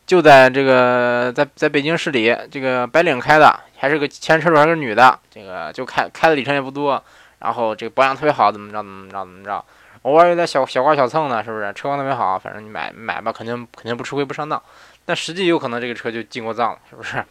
[0.08, 3.60] 就在这个在在北京市里这个白领开的。
[3.80, 7.00] 还是个前车主，还是个女的，这个就开开的里程也不多，
[7.38, 9.64] 然后这个保养特别好，怎么着怎么着怎么着，
[10.02, 11.72] 偶尔有点小小刮小蹭的，是不是？
[11.74, 14.60] 车况特别好，反正你买买吧，肯定肯定不吃亏不上当。
[15.04, 17.24] 但实际有可能这个车就进过藏了，是不是？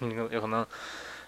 [0.14, 0.66] 有有可能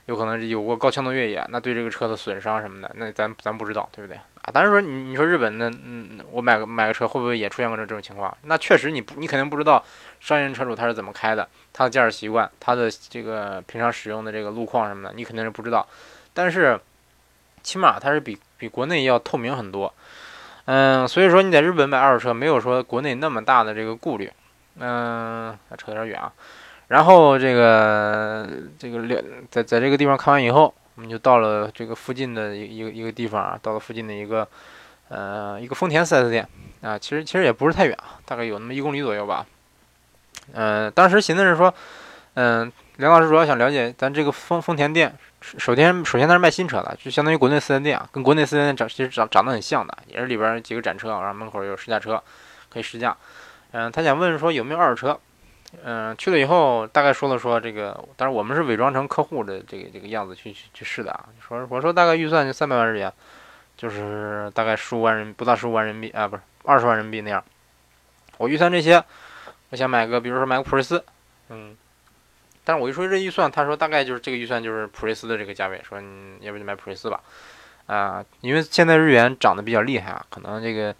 [0.04, 4.52] 有可能有过高强度越野，那对这个车的损伤什么的，那咱咱不知道，对不对啊？
[4.52, 8.36] 当然说你你说日本那嗯，我买个买个车会不会也出现过这这种情况？
[8.42, 9.82] 那确实你不你肯定不知道
[10.20, 11.48] 商业车主他是怎么开的。
[11.72, 15.86] 他的驾驶习惯，他的这个平常使用的这个路况什么的，你肯定是不知道。
[16.32, 16.80] 但是，
[17.62, 19.92] 起码它是比比国内要透明很多。
[20.64, 24.32] 嗯，所以说你在日本买二手车没有说国内那么大的这个顾虑。
[24.78, 26.32] 嗯，扯有点远啊。
[26.88, 28.48] 然后这个
[28.78, 34.48] 这个两在在这个地方看完以后，我们就到了这个附近的一一个一个地方啊，到了附近的一个
[35.08, 36.48] 呃一个丰田 4S 店
[36.80, 39.44] 啊，其实其实也不是太远啊，大概有那么一公里左右吧。
[40.52, 41.72] 嗯，当时寻思是说，
[42.34, 52.22] 嗯，梁老师主要想了解咱这个丰丰田店，首先首先他是卖新车的，就相当于国内四 S 店啊，跟国内四 S 店长其实长长得很像的，也是里边几个展车，然后门口有试驾车
[52.68, 53.16] 可以试驾。
[53.72, 55.18] 嗯，他想问说有没有二手车。
[55.84, 61.26] 嗯，去了以后大概说了说这个，但是我们是伪装成客户的这个这个样子去去去试的啊。
[61.46, 63.12] 说我说大概预算就三百万日元，
[63.76, 67.44] 就是大概十五万人不到十五万人民币啊，不是二十万人民币那样。
[68.38, 69.02] 我预算这些，
[69.70, 71.04] 我想买个，比如说买个普锐斯，
[71.48, 71.76] 嗯，
[72.64, 77.20] 但是我一说这预算，他说大概就是这个预算就是普锐斯的这个价位，说你要不就买普锐斯吧，
[77.86, 80.94] 啊，因为现在日元涨得比较厉害啊，可能这个。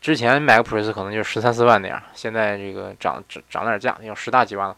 [0.00, 4.74] 之前买个普锐斯可能就十三四万那样，现在这个涨涨涨了点价，要十大几万了。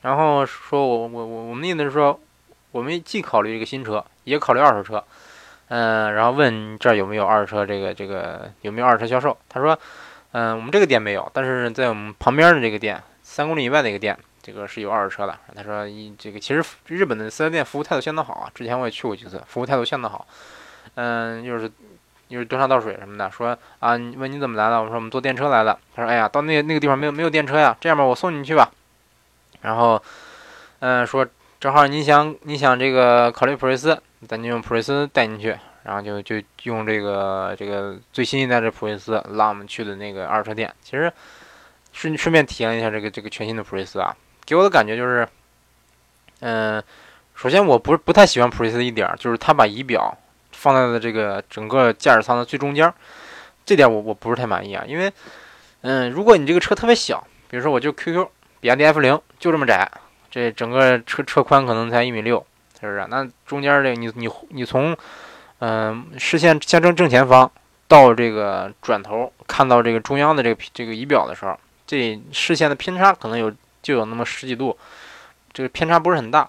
[0.00, 2.18] 然后说我我我我们的意思是说，
[2.70, 5.04] 我们既考虑这个新车，也考虑二手车，
[5.68, 9.36] 嗯，然后问这儿有没有二手车，这个这个有没有二手车销售？
[9.46, 9.78] 他说，
[10.34, 15.38] 嗯，我们这个店没有，但是在我们旁边的这个店，三公里以外的一个店，这个是有二手车的。
[15.54, 20.26] 他说，一这个其实日本的四 S 店服务态度相当好啊，之前我也去过几次，服务态度相当好，
[20.96, 21.70] 嗯，就是。
[22.26, 24.82] 就是端茶倒水什么的，说啊，问你怎么来了？
[24.82, 25.78] 我说我们坐电车来的。
[25.94, 27.76] 他说，哎呀，到那那个地方没有没有电车呀。
[27.78, 28.72] 这样吧，我送你去吧。
[29.60, 30.02] 然后，
[30.80, 31.24] 嗯，说
[31.60, 35.54] 正好你想你想这个考虑普锐斯，咱就用普锐斯带你去。
[35.84, 40.72] 然后就就用这个这个最新一代的普锐斯拉我们去的那个二手车店。
[40.82, 41.12] 其实
[41.92, 45.28] 顺顺便体验一下这个这个全新的普锐斯啊，给我的感觉就是，
[46.40, 46.82] 嗯，
[47.34, 50.16] 首先我不是不太喜欢普锐斯的一点，就是它把仪表。
[50.56, 52.90] 放在了这个整个驾驶舱的最中间，
[53.66, 54.84] 这点我我不是太满意啊。
[54.86, 55.12] 因为，
[55.82, 58.26] 嗯，如果你这个车特别小，比如说我就 QQ
[58.60, 59.90] 比亚迪 F 零就这么窄，
[60.30, 62.38] 这整个车车宽可能才一米六，
[62.80, 63.04] 是不是？
[63.10, 64.96] 那中间这你你你从，
[65.66, 67.50] 嗯，视线相正正前方
[67.88, 73.50] 到这个转头看到这个中央的这个这个仪表的时候，这视线的偏差可能有
[73.82, 74.76] 就有那么十几度，
[75.54, 76.46] 这个偏差不是很大。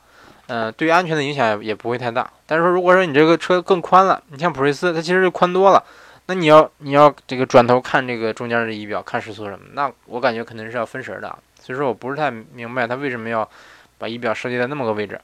[0.47, 2.29] 嗯，对于安全的影响也也不会太大。
[2.45, 5.81] 但是说，如果说你这个车更宽了，你像普锐斯，它其实就宽多了。
[6.25, 11.39] 那你要你要这个转头看这个中间的仪表，看时速什么，那我感觉肯定是要分神的。
[11.61, 13.49] 所以说我不是太明白它为什么要
[13.97, 15.21] 把仪表设计在那么个位置。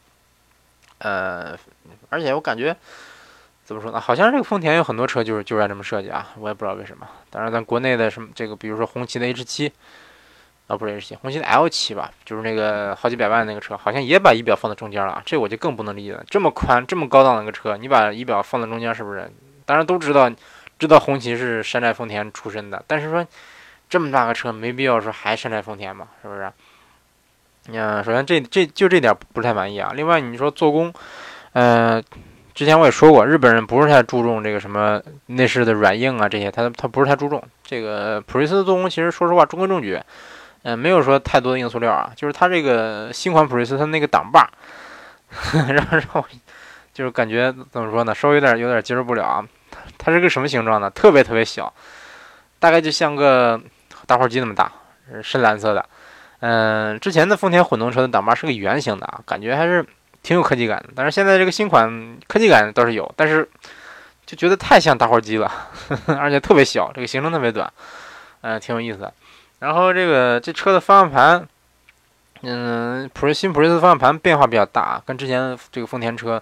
[1.00, 1.58] 呃，
[2.10, 2.74] 而且我感觉
[3.72, 4.02] 怎么说呢？
[4.02, 7.08] 好像这个丰田有很多车就是就是按这么设计啊，我也不知道为什么。
[7.30, 9.72] 当然，咱国内的什么这个，比如说红旗的 H 七。
[10.68, 15.22] 啊，不是 H 七，红旗的 L 七吧，就是那个好几百万那个车，好像也把仪表放在中间了。
[15.26, 16.24] 这我就更不能理解了。
[16.30, 19.30] 这么宽、这么高档的一个车，你把仪表放在中间，是不是？
[19.66, 20.30] 当然都知道，
[20.80, 23.26] 知道红旗是山寨丰田出身的，但是说
[23.90, 26.52] 这么大个车，没必要说还山寨丰田嘛，是不是？
[27.68, 29.92] 嗯，首先这这就这点不太满意啊。
[29.94, 30.94] 另外你说做工，
[31.52, 32.02] 嗯，
[32.54, 37.42] 之前我也说过，日本人不是太注重这个什么内饰的软硬啊这些，他他不是太注重。
[37.64, 40.00] 这个普锐斯的做工其实说实话中规中矩。
[40.64, 44.48] 嗯，没有说太多的硬塑料啊，就是它这个新款普锐斯，它那个挡把，
[45.68, 46.24] 让让我
[46.94, 49.44] 就是感觉怎么说呢，稍微有点有点接受不了啊。
[49.98, 50.88] 它是个什么形状呢？
[50.88, 51.74] 特别特别小，
[52.60, 53.60] 大概就像个
[54.06, 54.72] 打火机那么大，
[55.24, 55.84] 深蓝色的。
[56.42, 59.84] 嗯，之前的丰田混动车的挡把是个圆形的啊，感觉还是
[60.24, 60.90] 挺有科技感的。
[60.96, 63.48] 但是现在这个新款科技感倒是有，但是
[64.26, 65.52] 就觉得太像打火机了，
[66.18, 67.72] 而且特别小，这个行程特别短，
[68.42, 69.14] 嗯，挺有意思的。
[69.60, 71.48] 然后这个这车的方向盘，
[72.42, 76.42] 嗯，普锐新普锐斯方向盘变化比较大，跟之前这个丰田车，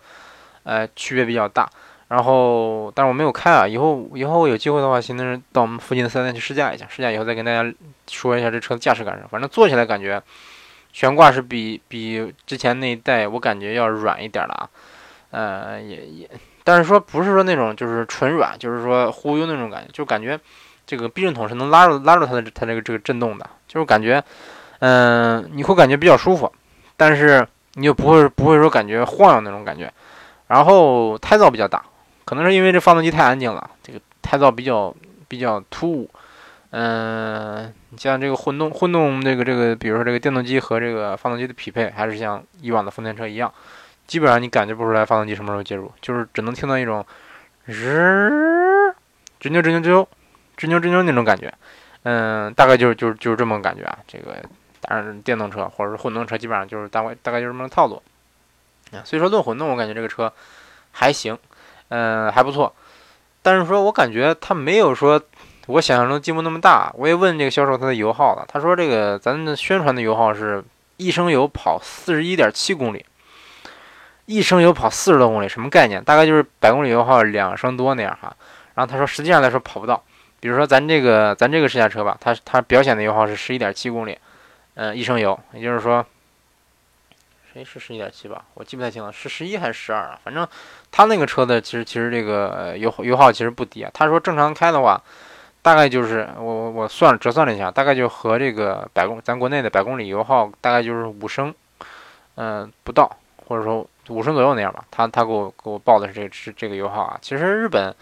[0.64, 1.70] 呃，区别比较大。
[2.10, 7.72] 然后，但是我没有开啊，以后以后有机会的话，寻思到我们附近的四 S 店去试驾一下，试驾以后再跟大家
[8.10, 9.28] 说一下这车的驾驶感受。
[9.28, 10.20] 反正坐起来感觉，
[10.92, 14.70] 悬挂是比比之前那一代我感觉要软一点了啊，
[15.32, 16.30] 呃，也也，
[16.64, 20.40] 但是说不是说那种就是纯软，就是说忽悠那种感觉，就感觉。
[20.88, 24.24] 这个避震筒是能拉住拉住它的它这个这个震动的，就是感觉，
[24.80, 26.52] 嗯，你会感觉比较舒服，
[26.98, 29.94] 但是你又不会不会说感觉晃悠那种感觉。
[30.48, 31.86] 然后胎噪比较大，
[32.26, 34.92] 可能是因为这发动机太安静了，这个胎噪比较
[35.28, 36.10] 比较突兀。
[36.72, 43.54] 嗯，你像这个混动混动这个这个，比如说这个电动机和这个发动机的匹配，还是像以往的丰田车一样，
[44.08, 47.06] 基本上你感觉不出来发动机什么时候介入，就是只能听到一种
[47.68, 48.94] 吱
[49.42, 50.08] 吱扭吱扭吱扭。
[50.60, 51.54] 吱扭吱扭那种感觉，
[52.04, 53.98] 嗯，大概就是就是就是这么个感觉啊。
[54.06, 54.36] 这个
[54.82, 58.04] 当然电动车或者是混动车，基本上就是大概大概就是这么个套路。
[59.06, 60.34] 所以说论混动，我感觉这个车
[60.92, 61.40] 还行，
[61.88, 62.76] 嗯，还不错。
[63.42, 65.18] 但是说我感觉它没有说
[65.70, 66.92] 我想象中进步那么大。
[66.96, 70.64] 我也问这个销售他的油耗了，他说这个咱的宣传的油耗是
[70.98, 73.06] 一升油跑四十一点七公里，
[74.26, 76.04] 一升油跑四十多公里，什么概念？
[76.04, 78.36] 大概就是百公里油耗两升多那样哈。
[78.74, 80.04] 然后他说实际上来说跑不到，
[80.40, 84.18] 比如说咱这个咱这个试驾车吧，它它表显的油耗是十一点七公里，
[84.74, 86.06] 嗯，一升油，也就是说。
[87.52, 88.44] 谁是十一点七吧？
[88.54, 90.20] 我记不太清了，是十一还是十二啊？
[90.24, 90.48] 反正
[90.92, 93.90] 他那个车的其实其实这个油油耗其实不低啊。
[93.92, 95.02] 他说正常开的话，
[95.62, 101.54] 大概就是我我我算折算了一下，大概就和这个百公咱国内的百公里油耗大概就是五升，
[102.36, 103.10] 嗯，不到，
[103.48, 104.84] 或者说五升左右那样吧。
[104.90, 107.18] 他他给我给我报的是这个是这个油耗啊。
[107.22, 107.94] 其实日本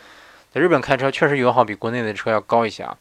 [0.51, 2.97] 在日本开车确实油耗比国内的车要高一些啊。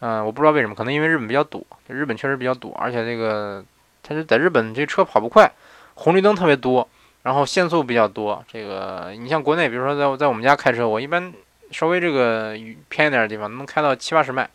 [0.00, 3.64] 嗯，我不知道为什么，可能因为日本比较堵，日本确实比较堵，而且这个
[4.02, 5.50] 他就在日本这车跑不快。
[5.94, 6.88] 红绿灯特别多，
[7.24, 8.44] 然后限速比较多。
[8.46, 11.32] 这个你像国内，比如说在在我们家开车，我一般
[11.70, 12.56] 稍微这个
[12.88, 14.48] 偏一点的地方能开到七八十迈，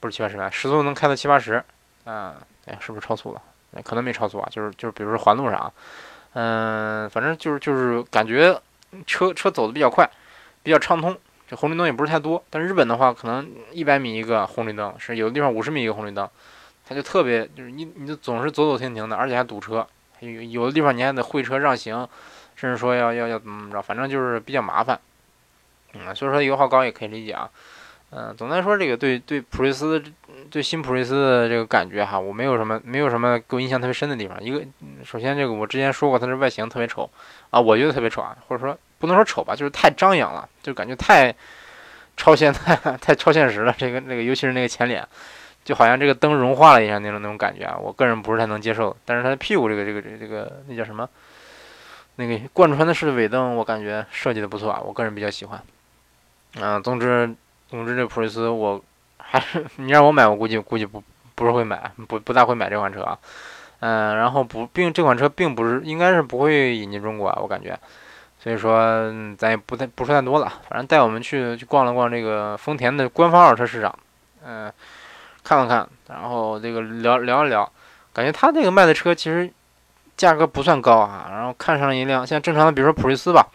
[0.00, 1.62] 不是七八十迈，时速能开到七八十。
[2.04, 2.34] 嗯，
[2.66, 3.42] 哎，是不是超速了？
[3.84, 5.72] 可能没超速啊，就是就是，比如说环路上，
[6.32, 8.58] 嗯，反正就是就是感觉
[9.06, 10.08] 车车走的比较快，
[10.62, 11.16] 比较畅通。
[11.48, 12.42] 这红绿灯也不是太多。
[12.48, 16.28] 但日本的话，可能一百米一个红绿灯，是有的地方五十米一个红绿灯，
[16.88, 19.86] 它就特别就是你你就总是走走停停的，而且还堵车。
[20.20, 22.08] 有有的地方你还得会车让行，
[22.54, 24.98] 甚至说要要要怎么着，反正就是比较麻烦。
[26.04, 27.48] 嗯，所以说油耗高也可以理解啊。
[28.10, 30.02] 嗯，总的来说，这个对对普锐斯
[30.50, 34.42] 对新普锐斯的这个感觉哈，我没有什么没有什么给我印象特别深的地方。
[34.42, 34.62] 一个，
[35.04, 37.10] 首先这个我之前说过，它的外形特别丑
[37.50, 41.34] 啊，我觉得特别丑啊，或者说不能说丑吧，就是太张扬了，就感觉太
[42.16, 43.74] 超现太 太超现实了。
[43.76, 45.06] 这个那个，尤其是那个前脸。
[45.64, 48.96] 就好像这个灯融化了一样那种那种感觉啊，我个人不是太能接受。
[49.04, 51.08] 但是它的屁股这个这个这个这个那叫什么？
[52.14, 55.60] 那个贯穿的式尾灯，我感觉设计的不错啊，我个人比较喜欢。
[56.60, 57.34] 嗯，总之
[57.68, 58.82] 总之这普锐斯我
[59.18, 61.02] 还是 你让我买，我估计估计不
[61.34, 63.18] 不是会买，不不大会买这款车啊。
[63.80, 67.78] 嗯，然后不并这款车并不是应该是不会引进中国啊，我感觉。
[68.38, 73.98] 所以说咱也不太不说太多了，反正带我们去去逛了逛这个丰田的官方二手车市场，
[74.44, 74.72] 嗯。
[75.48, 77.70] 看了看，然后这个聊聊一聊，
[78.12, 79.48] 感觉他这个卖的车其实
[80.16, 81.28] 价格不算高啊。
[81.30, 83.46] 然后看上了一辆，像正常的，比如说普锐斯吧，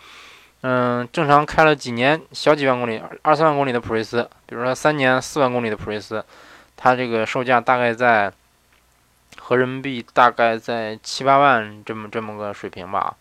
[0.61, 6.23] 嗯，正常开了几年，小几万公里，二三万公里的普锐斯，比如说三年四万公里的普锐斯，
[6.77, 8.31] 它这个售价大概在
[9.39, 13.15] 合人民币大概在七八万这么这么个水平吧。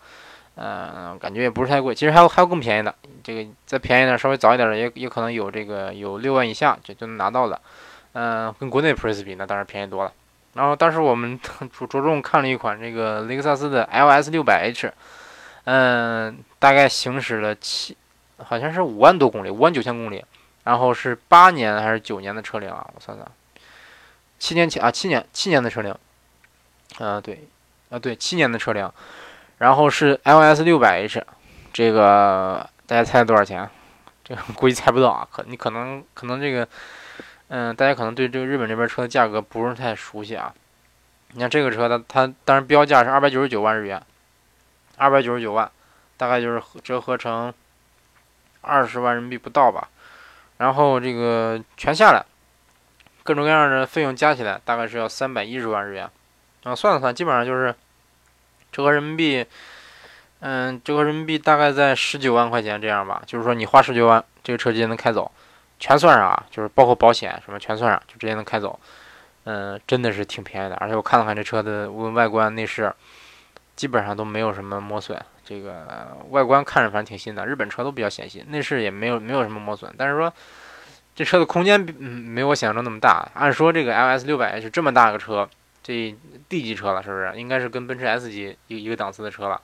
[0.55, 1.95] 嗯，感觉也不是太贵。
[1.95, 7.59] 其实还有还有更便宜的，这个再便宜点，稍微早一点的也也可能有这个有六万以下就就能拿到的。
[8.13, 10.11] 嗯，跟国内普锐斯比，那当然便宜多了。
[10.53, 11.39] 然后当时我们
[11.71, 14.93] 着着重看了一款这个雷克萨斯的 LS 六百 H，
[15.63, 17.95] 嗯，大概行驶了七，
[18.37, 20.23] 好像是五万多公里，五万九千公里。
[20.63, 22.87] 然后是八年还是九年的车龄啊？
[22.93, 23.31] 我算算，
[24.37, 25.95] 七年前啊，七年七年的车龄。
[26.99, 27.47] 嗯，对，
[27.89, 28.89] 啊对，七年的车龄。
[29.57, 31.25] 然后是 LS 六百 H，
[31.73, 33.69] 这个大家猜多少钱？
[34.23, 36.67] 这个估计猜不到啊，可你可能可能这个。
[37.53, 40.53] 嗯，大家可能对这个日本这边车的价格不是太熟悉啊。
[41.33, 44.01] 你看这个车，它它当然标价是二百九十九万日元，
[45.01, 45.71] 二百九十九万，
[46.15, 47.51] 大概就是折合成
[48.61, 49.89] 二十万人民币不到吧。
[50.57, 52.23] 然后这个全下来，
[53.23, 56.07] 各种各样的费用加起来，大概是要三百一十万日元。
[56.61, 57.73] 啊，算了算，基本上就是
[58.71, 59.43] 折合人民币，
[60.41, 63.23] 嗯，折合人民币大概在十九万块钱这样吧。
[63.25, 65.31] 就是说你花十九万，这个车直接能开走。
[65.79, 68.79] 全算上啊，就是包括保险什么全算上，就直接能开走。
[69.45, 70.75] 嗯，真的是挺便宜的。
[70.75, 72.93] 而且我看了看这车的外观内饰，
[73.75, 75.19] 基本上都没有什么磨损。
[75.43, 79.93] 这个外观看着反正挺新的，日本车都比较显新，内饰也没有没有什么磨损。
[79.97, 80.31] 但是说
[81.15, 83.27] 这车的空间嗯没我想象中那么大。
[83.33, 85.49] 按说这个 LS 六百是这么大个车，
[85.83, 86.15] 这
[86.47, 87.33] D 级车了是不是？
[87.35, 89.59] 应该是跟奔驰 S 级一一个档次的车了。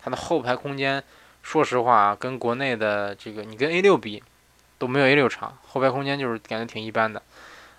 [0.00, 1.02] 它的后排空间，
[1.42, 4.22] 说实话跟国内的这个你跟 A 六比。
[4.80, 7.20] 都没有 A 六长，后排空间就是感觉挺一般的，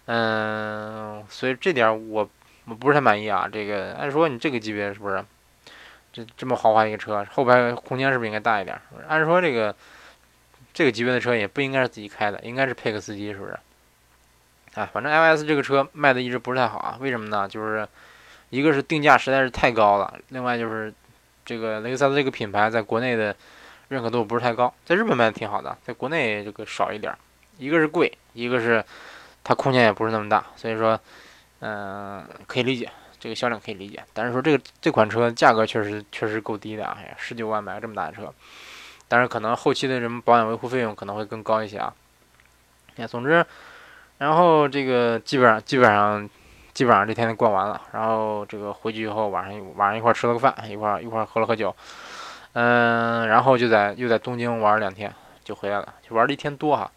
[0.08, 2.30] 嗯，所以这点我
[2.66, 3.48] 我不是太满意啊。
[3.50, 5.24] 这个按说你这个级别是不是
[6.26, 8.80] 这这么豪华一个车，后排空间是不是应该大一点？
[9.08, 9.76] 按说这个
[10.74, 13.58] 这个级别的车也不应该是自己开的，应该是配个司机，是不是？
[14.74, 16.98] 哎，反正 L S 这个车卖的一直不是太好啊。
[17.00, 17.48] 为什么呢？
[17.48, 17.88] 就是
[18.50, 20.94] 一个是定价实在是太高了，另外就是
[21.46, 23.36] 这个雷克萨斯这个品牌在国内的。
[23.90, 27.12] 认可度不是太高，在日本卖的挺好的，在国内这个少一点。
[27.58, 28.86] 一个是贵，一个是
[29.44, 31.00] 它空间也不是那么大，所以说，
[31.62, 32.88] 嗯，可以理解
[33.20, 34.04] 这个销量可以理解。
[34.14, 38.34] 但是说这个这款车价格确实确实够低的啊，十九万买这么大的车。
[39.08, 41.94] 但是可能后期的什么保养维护费用可能会更高一些啊。
[42.98, 43.46] 哎，总之，
[44.18, 46.30] 然后这个基本上基本上
[46.74, 51.76] 基本上这天就逛完了，然后这个回去以后晚上晚上一块吃了个饭，一块一块喝了喝酒，
[52.54, 55.14] 嗯，然后就在又在东京玩了两天
[55.44, 56.92] 就回来了，就玩了一天多哈。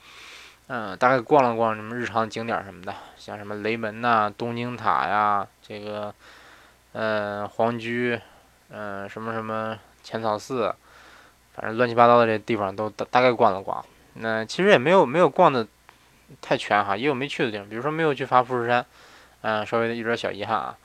[0.66, 2.94] 嗯，大概逛了逛什么日常景点什么的，
[3.24, 6.12] 像什么雷门呐、东京塔呀，这个，
[6.90, 8.20] 呃，皇居，
[8.68, 10.74] 嗯，什么什么浅草寺，
[11.54, 13.84] 反正乱七八糟的这地方都大大概逛了逛。
[14.14, 15.64] 那其实也没有没有逛的
[16.40, 18.84] 太全哈，也有没去的地方，比如说没有去爬富士山，
[19.42, 20.76] 嗯，稍微的有点小遗憾啊。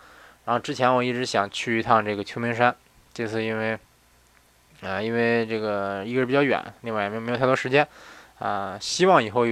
[0.46, 2.76] 然后之前我一直想去一趟这个秋名山，
[3.16, 3.80] 这次因为，
[4.84, 7.88] 啊，因为这个一个是比较远，另外也没没有太多时间。
[8.38, 9.44] 啊，希望以后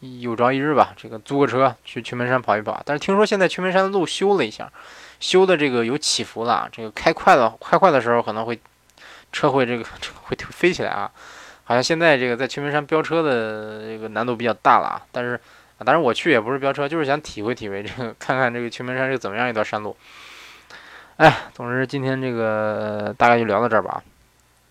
[0.00, 2.80] 有朝一日吧，这个租个车去曲门山跑一跑。
[2.84, 4.70] 但是听说现在曲门山的路修了一下，
[5.18, 8.58] 修的这个有起伏了，这个开快了，开快的时候可能会
[9.32, 9.84] 车会这个
[10.22, 11.10] 会飞起来啊。
[11.64, 15.02] 好像现在这个在曲门山飙车的这个难度比较大了啊。
[15.10, 15.38] 但是，
[15.84, 19.96] 当然我去也不是飙车，就是想体会体会这个，看看这个曲门山是怎么样一段山路。
[21.16, 24.02] 哎，总之今天这个大概就聊到这儿吧。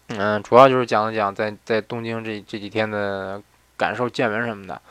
[0.07, 3.41] 嗯，主要就是讲了讲在在东京这这几天的
[3.75, 4.81] 感受、见闻什么的。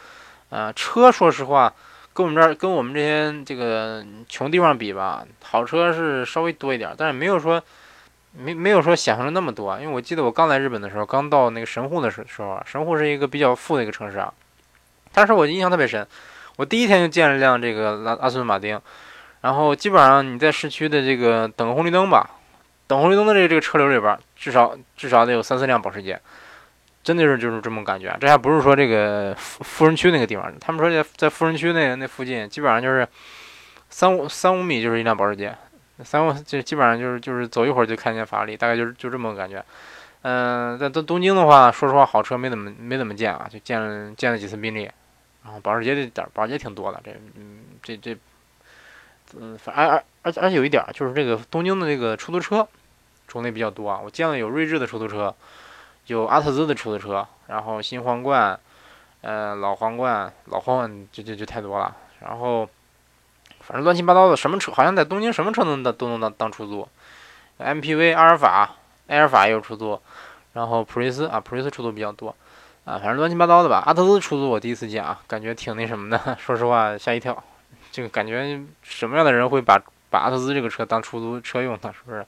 [0.51, 1.73] 啊，车说实话，
[2.13, 7.63] 跟我们这儿跟我们这些这个穷地方比吧，好车是稍微多一点，但是没有说
[8.33, 9.79] 没没有说想象的那么多。
[9.81, 14.33] 因为我记得我刚来日本的时候，刚到那个神户的时时候，神户是一个比较富的一个城市啊。
[15.13, 16.07] 当时我印象特别深，
[16.57, 18.81] 我第一天就见了辆这个拉阿斯顿马丁，
[19.41, 22.31] 然后基本上你在市区的这个等红绿灯吧。
[22.89, 26.21] 等红绿灯的这个这个车流里边，至少至少得有三四辆保时捷，
[27.07, 28.17] 真的是就是这么感觉。
[28.21, 33.07] 这还不是说这个富富人区那个地方，他们说在在富人区那那附近，基本上就是
[33.89, 35.57] 三五三五米就是一辆保时捷，
[36.03, 39.65] 三五就基本上就是就是走一会儿就看见法拉利，大概就是就这么个感觉。
[40.23, 44.91] 嗯，在东东京的话，说实话，好车没怎么没怎么见啊，就见了见了几次宾利，
[45.45, 48.17] 然后保时捷的点保时捷挺多的，这嗯这这。
[49.37, 52.67] 嗯，反而而而而且有一点就是这个东京的这个出租车
[53.27, 54.01] 种类比较多啊。
[54.03, 55.35] 我见了有锐志的出租车，
[56.07, 58.59] 有阿特兹的出租车，然后新皇冠，
[59.23, 61.95] 呃，老皇冠，老皇冠就就就太多了。
[62.21, 62.69] 然后
[63.61, 66.89] 反正乱七八糟的什么车，好像在东京什么车能当都能当当出租。
[67.59, 68.77] MPV 阿尔法，
[69.09, 70.01] 埃尔法也有出租，
[70.53, 72.35] 然后普锐斯啊，普锐斯出租比较多
[72.85, 73.83] 啊，反正乱七八糟的吧。
[73.87, 77.43] 阿特兹出租我第一次见啊，感觉挺那什么的， 说实话吓一跳。
[77.91, 79.81] 这个感觉什么样的人会把
[80.11, 81.93] 把阿特兹这个车当出租车用呢？
[81.93, 82.27] 是不是？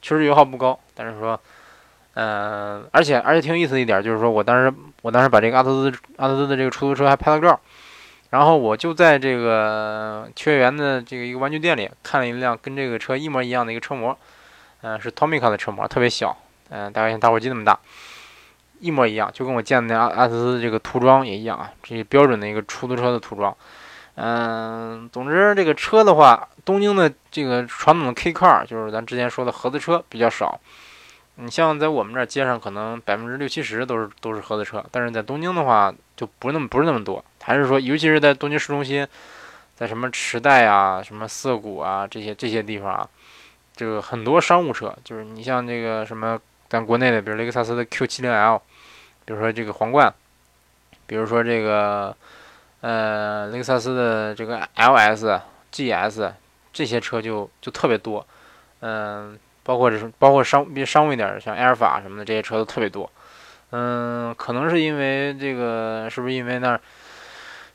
[0.00, 1.38] 确实油耗不高，但是说，
[2.14, 7.58] 嗯，而且而且挺有意思的一点就是说，我当时我当时把这个阿特兹阿特兹的这个出租车还拍了照，
[8.28, 14.14] 然后我就在这个秋叶原的这个一个玩具店里看了一辆跟这个车一模一样的一个车模，
[14.82, 16.36] 嗯，是 Tomica 的车模，特别小，
[16.68, 17.78] 嗯，大概像打火机那么大，
[18.80, 23.56] 一模一样，就跟我见的那阿阿特兹这个涂装也一样啊，这标准的一个出租车的涂装。
[24.16, 30.60] 嗯，总之这个车的话，东京的这个传统的 K car 就是咱之前说的合资车比较少。
[31.42, 37.24] 你像在我们这儿街上，可能百分之六七十都是都是合资车，但是在东京的话就不那么不是那么多。
[37.42, 39.06] 还是说，尤其是在东京市中心，
[39.74, 43.08] 在什么池袋啊、什么涩谷啊这些这些地方啊，
[43.74, 48.60] 这个很多商务车，就是你像这个什么咱国内的，比如雷克萨斯的 Q70L，
[49.24, 50.12] 比如说这个皇冠，
[51.06, 52.16] 比如说这个。
[52.82, 55.40] 呃，雷克萨斯的这个 LS、
[55.70, 56.32] GS
[56.72, 58.26] 这些车就就特别多，
[58.80, 63.10] 嗯，包括这是包括商比商务一点，像埃尔法什么的这些车都特别多，
[63.70, 66.80] 嗯，可能是因为这个，是不是因为那儿，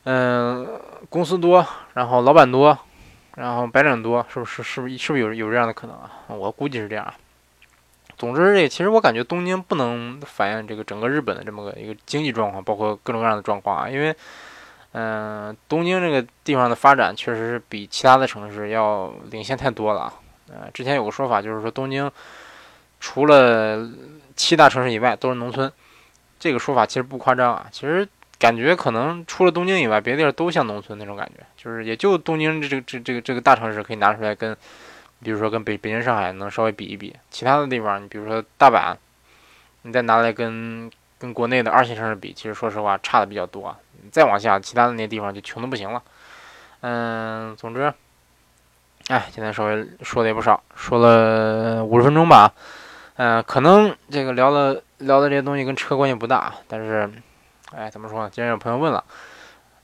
[0.04, 2.78] 嗯，公司多，然后老板多，
[3.36, 6.10] 然后白领多，是不是是不是是不是有有这样的可能啊？
[6.28, 7.12] 我估计是这样。
[8.16, 14.14] 总之，这其实我感觉东京不能反映这个整个日本的这么个一个经济状况，包括各种各样的状况啊，因为。
[14.92, 20.14] 嗯，东京这个地方的发展确实是比其他的城市要领先太多了啊。
[20.50, 22.10] 呃，之前有个说法，就是说东京
[23.00, 23.88] 除了
[24.36, 25.70] 七大城市以外都是农村。
[26.38, 31.44] 这个说法其实不夸张啊，其实感觉可能除了东京以外，别的地儿都像农村那种感觉。
[31.56, 34.56] 就是也就东京这这这这个这个大城市可以拿出来跟，
[35.20, 37.12] 比如说跟北北京、上海能稍微比一比。
[37.28, 38.96] 其他的地方，你比如说大阪，
[39.82, 40.88] 你再拿来跟
[41.18, 43.76] 跟国内的二线城市比，其实说实话差的比较多。
[44.12, 46.00] 再往下，其他的那些地方就穷的不行了。
[46.82, 47.92] 嗯，总之，
[49.08, 52.52] 哎，今天稍微说的也不少，说了五十分钟吧。
[53.16, 57.10] 嗯，可能这个聊的聊的这些东西跟车关系不大，但是，
[57.74, 58.30] 哎，怎么说呢？
[58.30, 59.02] 既然有朋友问了，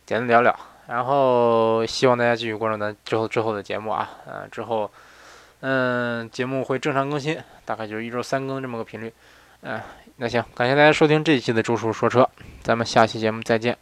[0.04, 0.54] 简单聊聊。
[0.86, 4.10] 然后希望大家继续关注咱之后之后的节目啊。
[4.26, 4.90] 嗯，之后，
[5.60, 9.10] 嗯，节目会正常更新，大概就是一周三更这么个频率。
[9.62, 9.80] 嗯，
[10.16, 12.28] 那行，感谢大家收听这一期的周叔说车，
[12.62, 13.74] 咱们下期节目再见。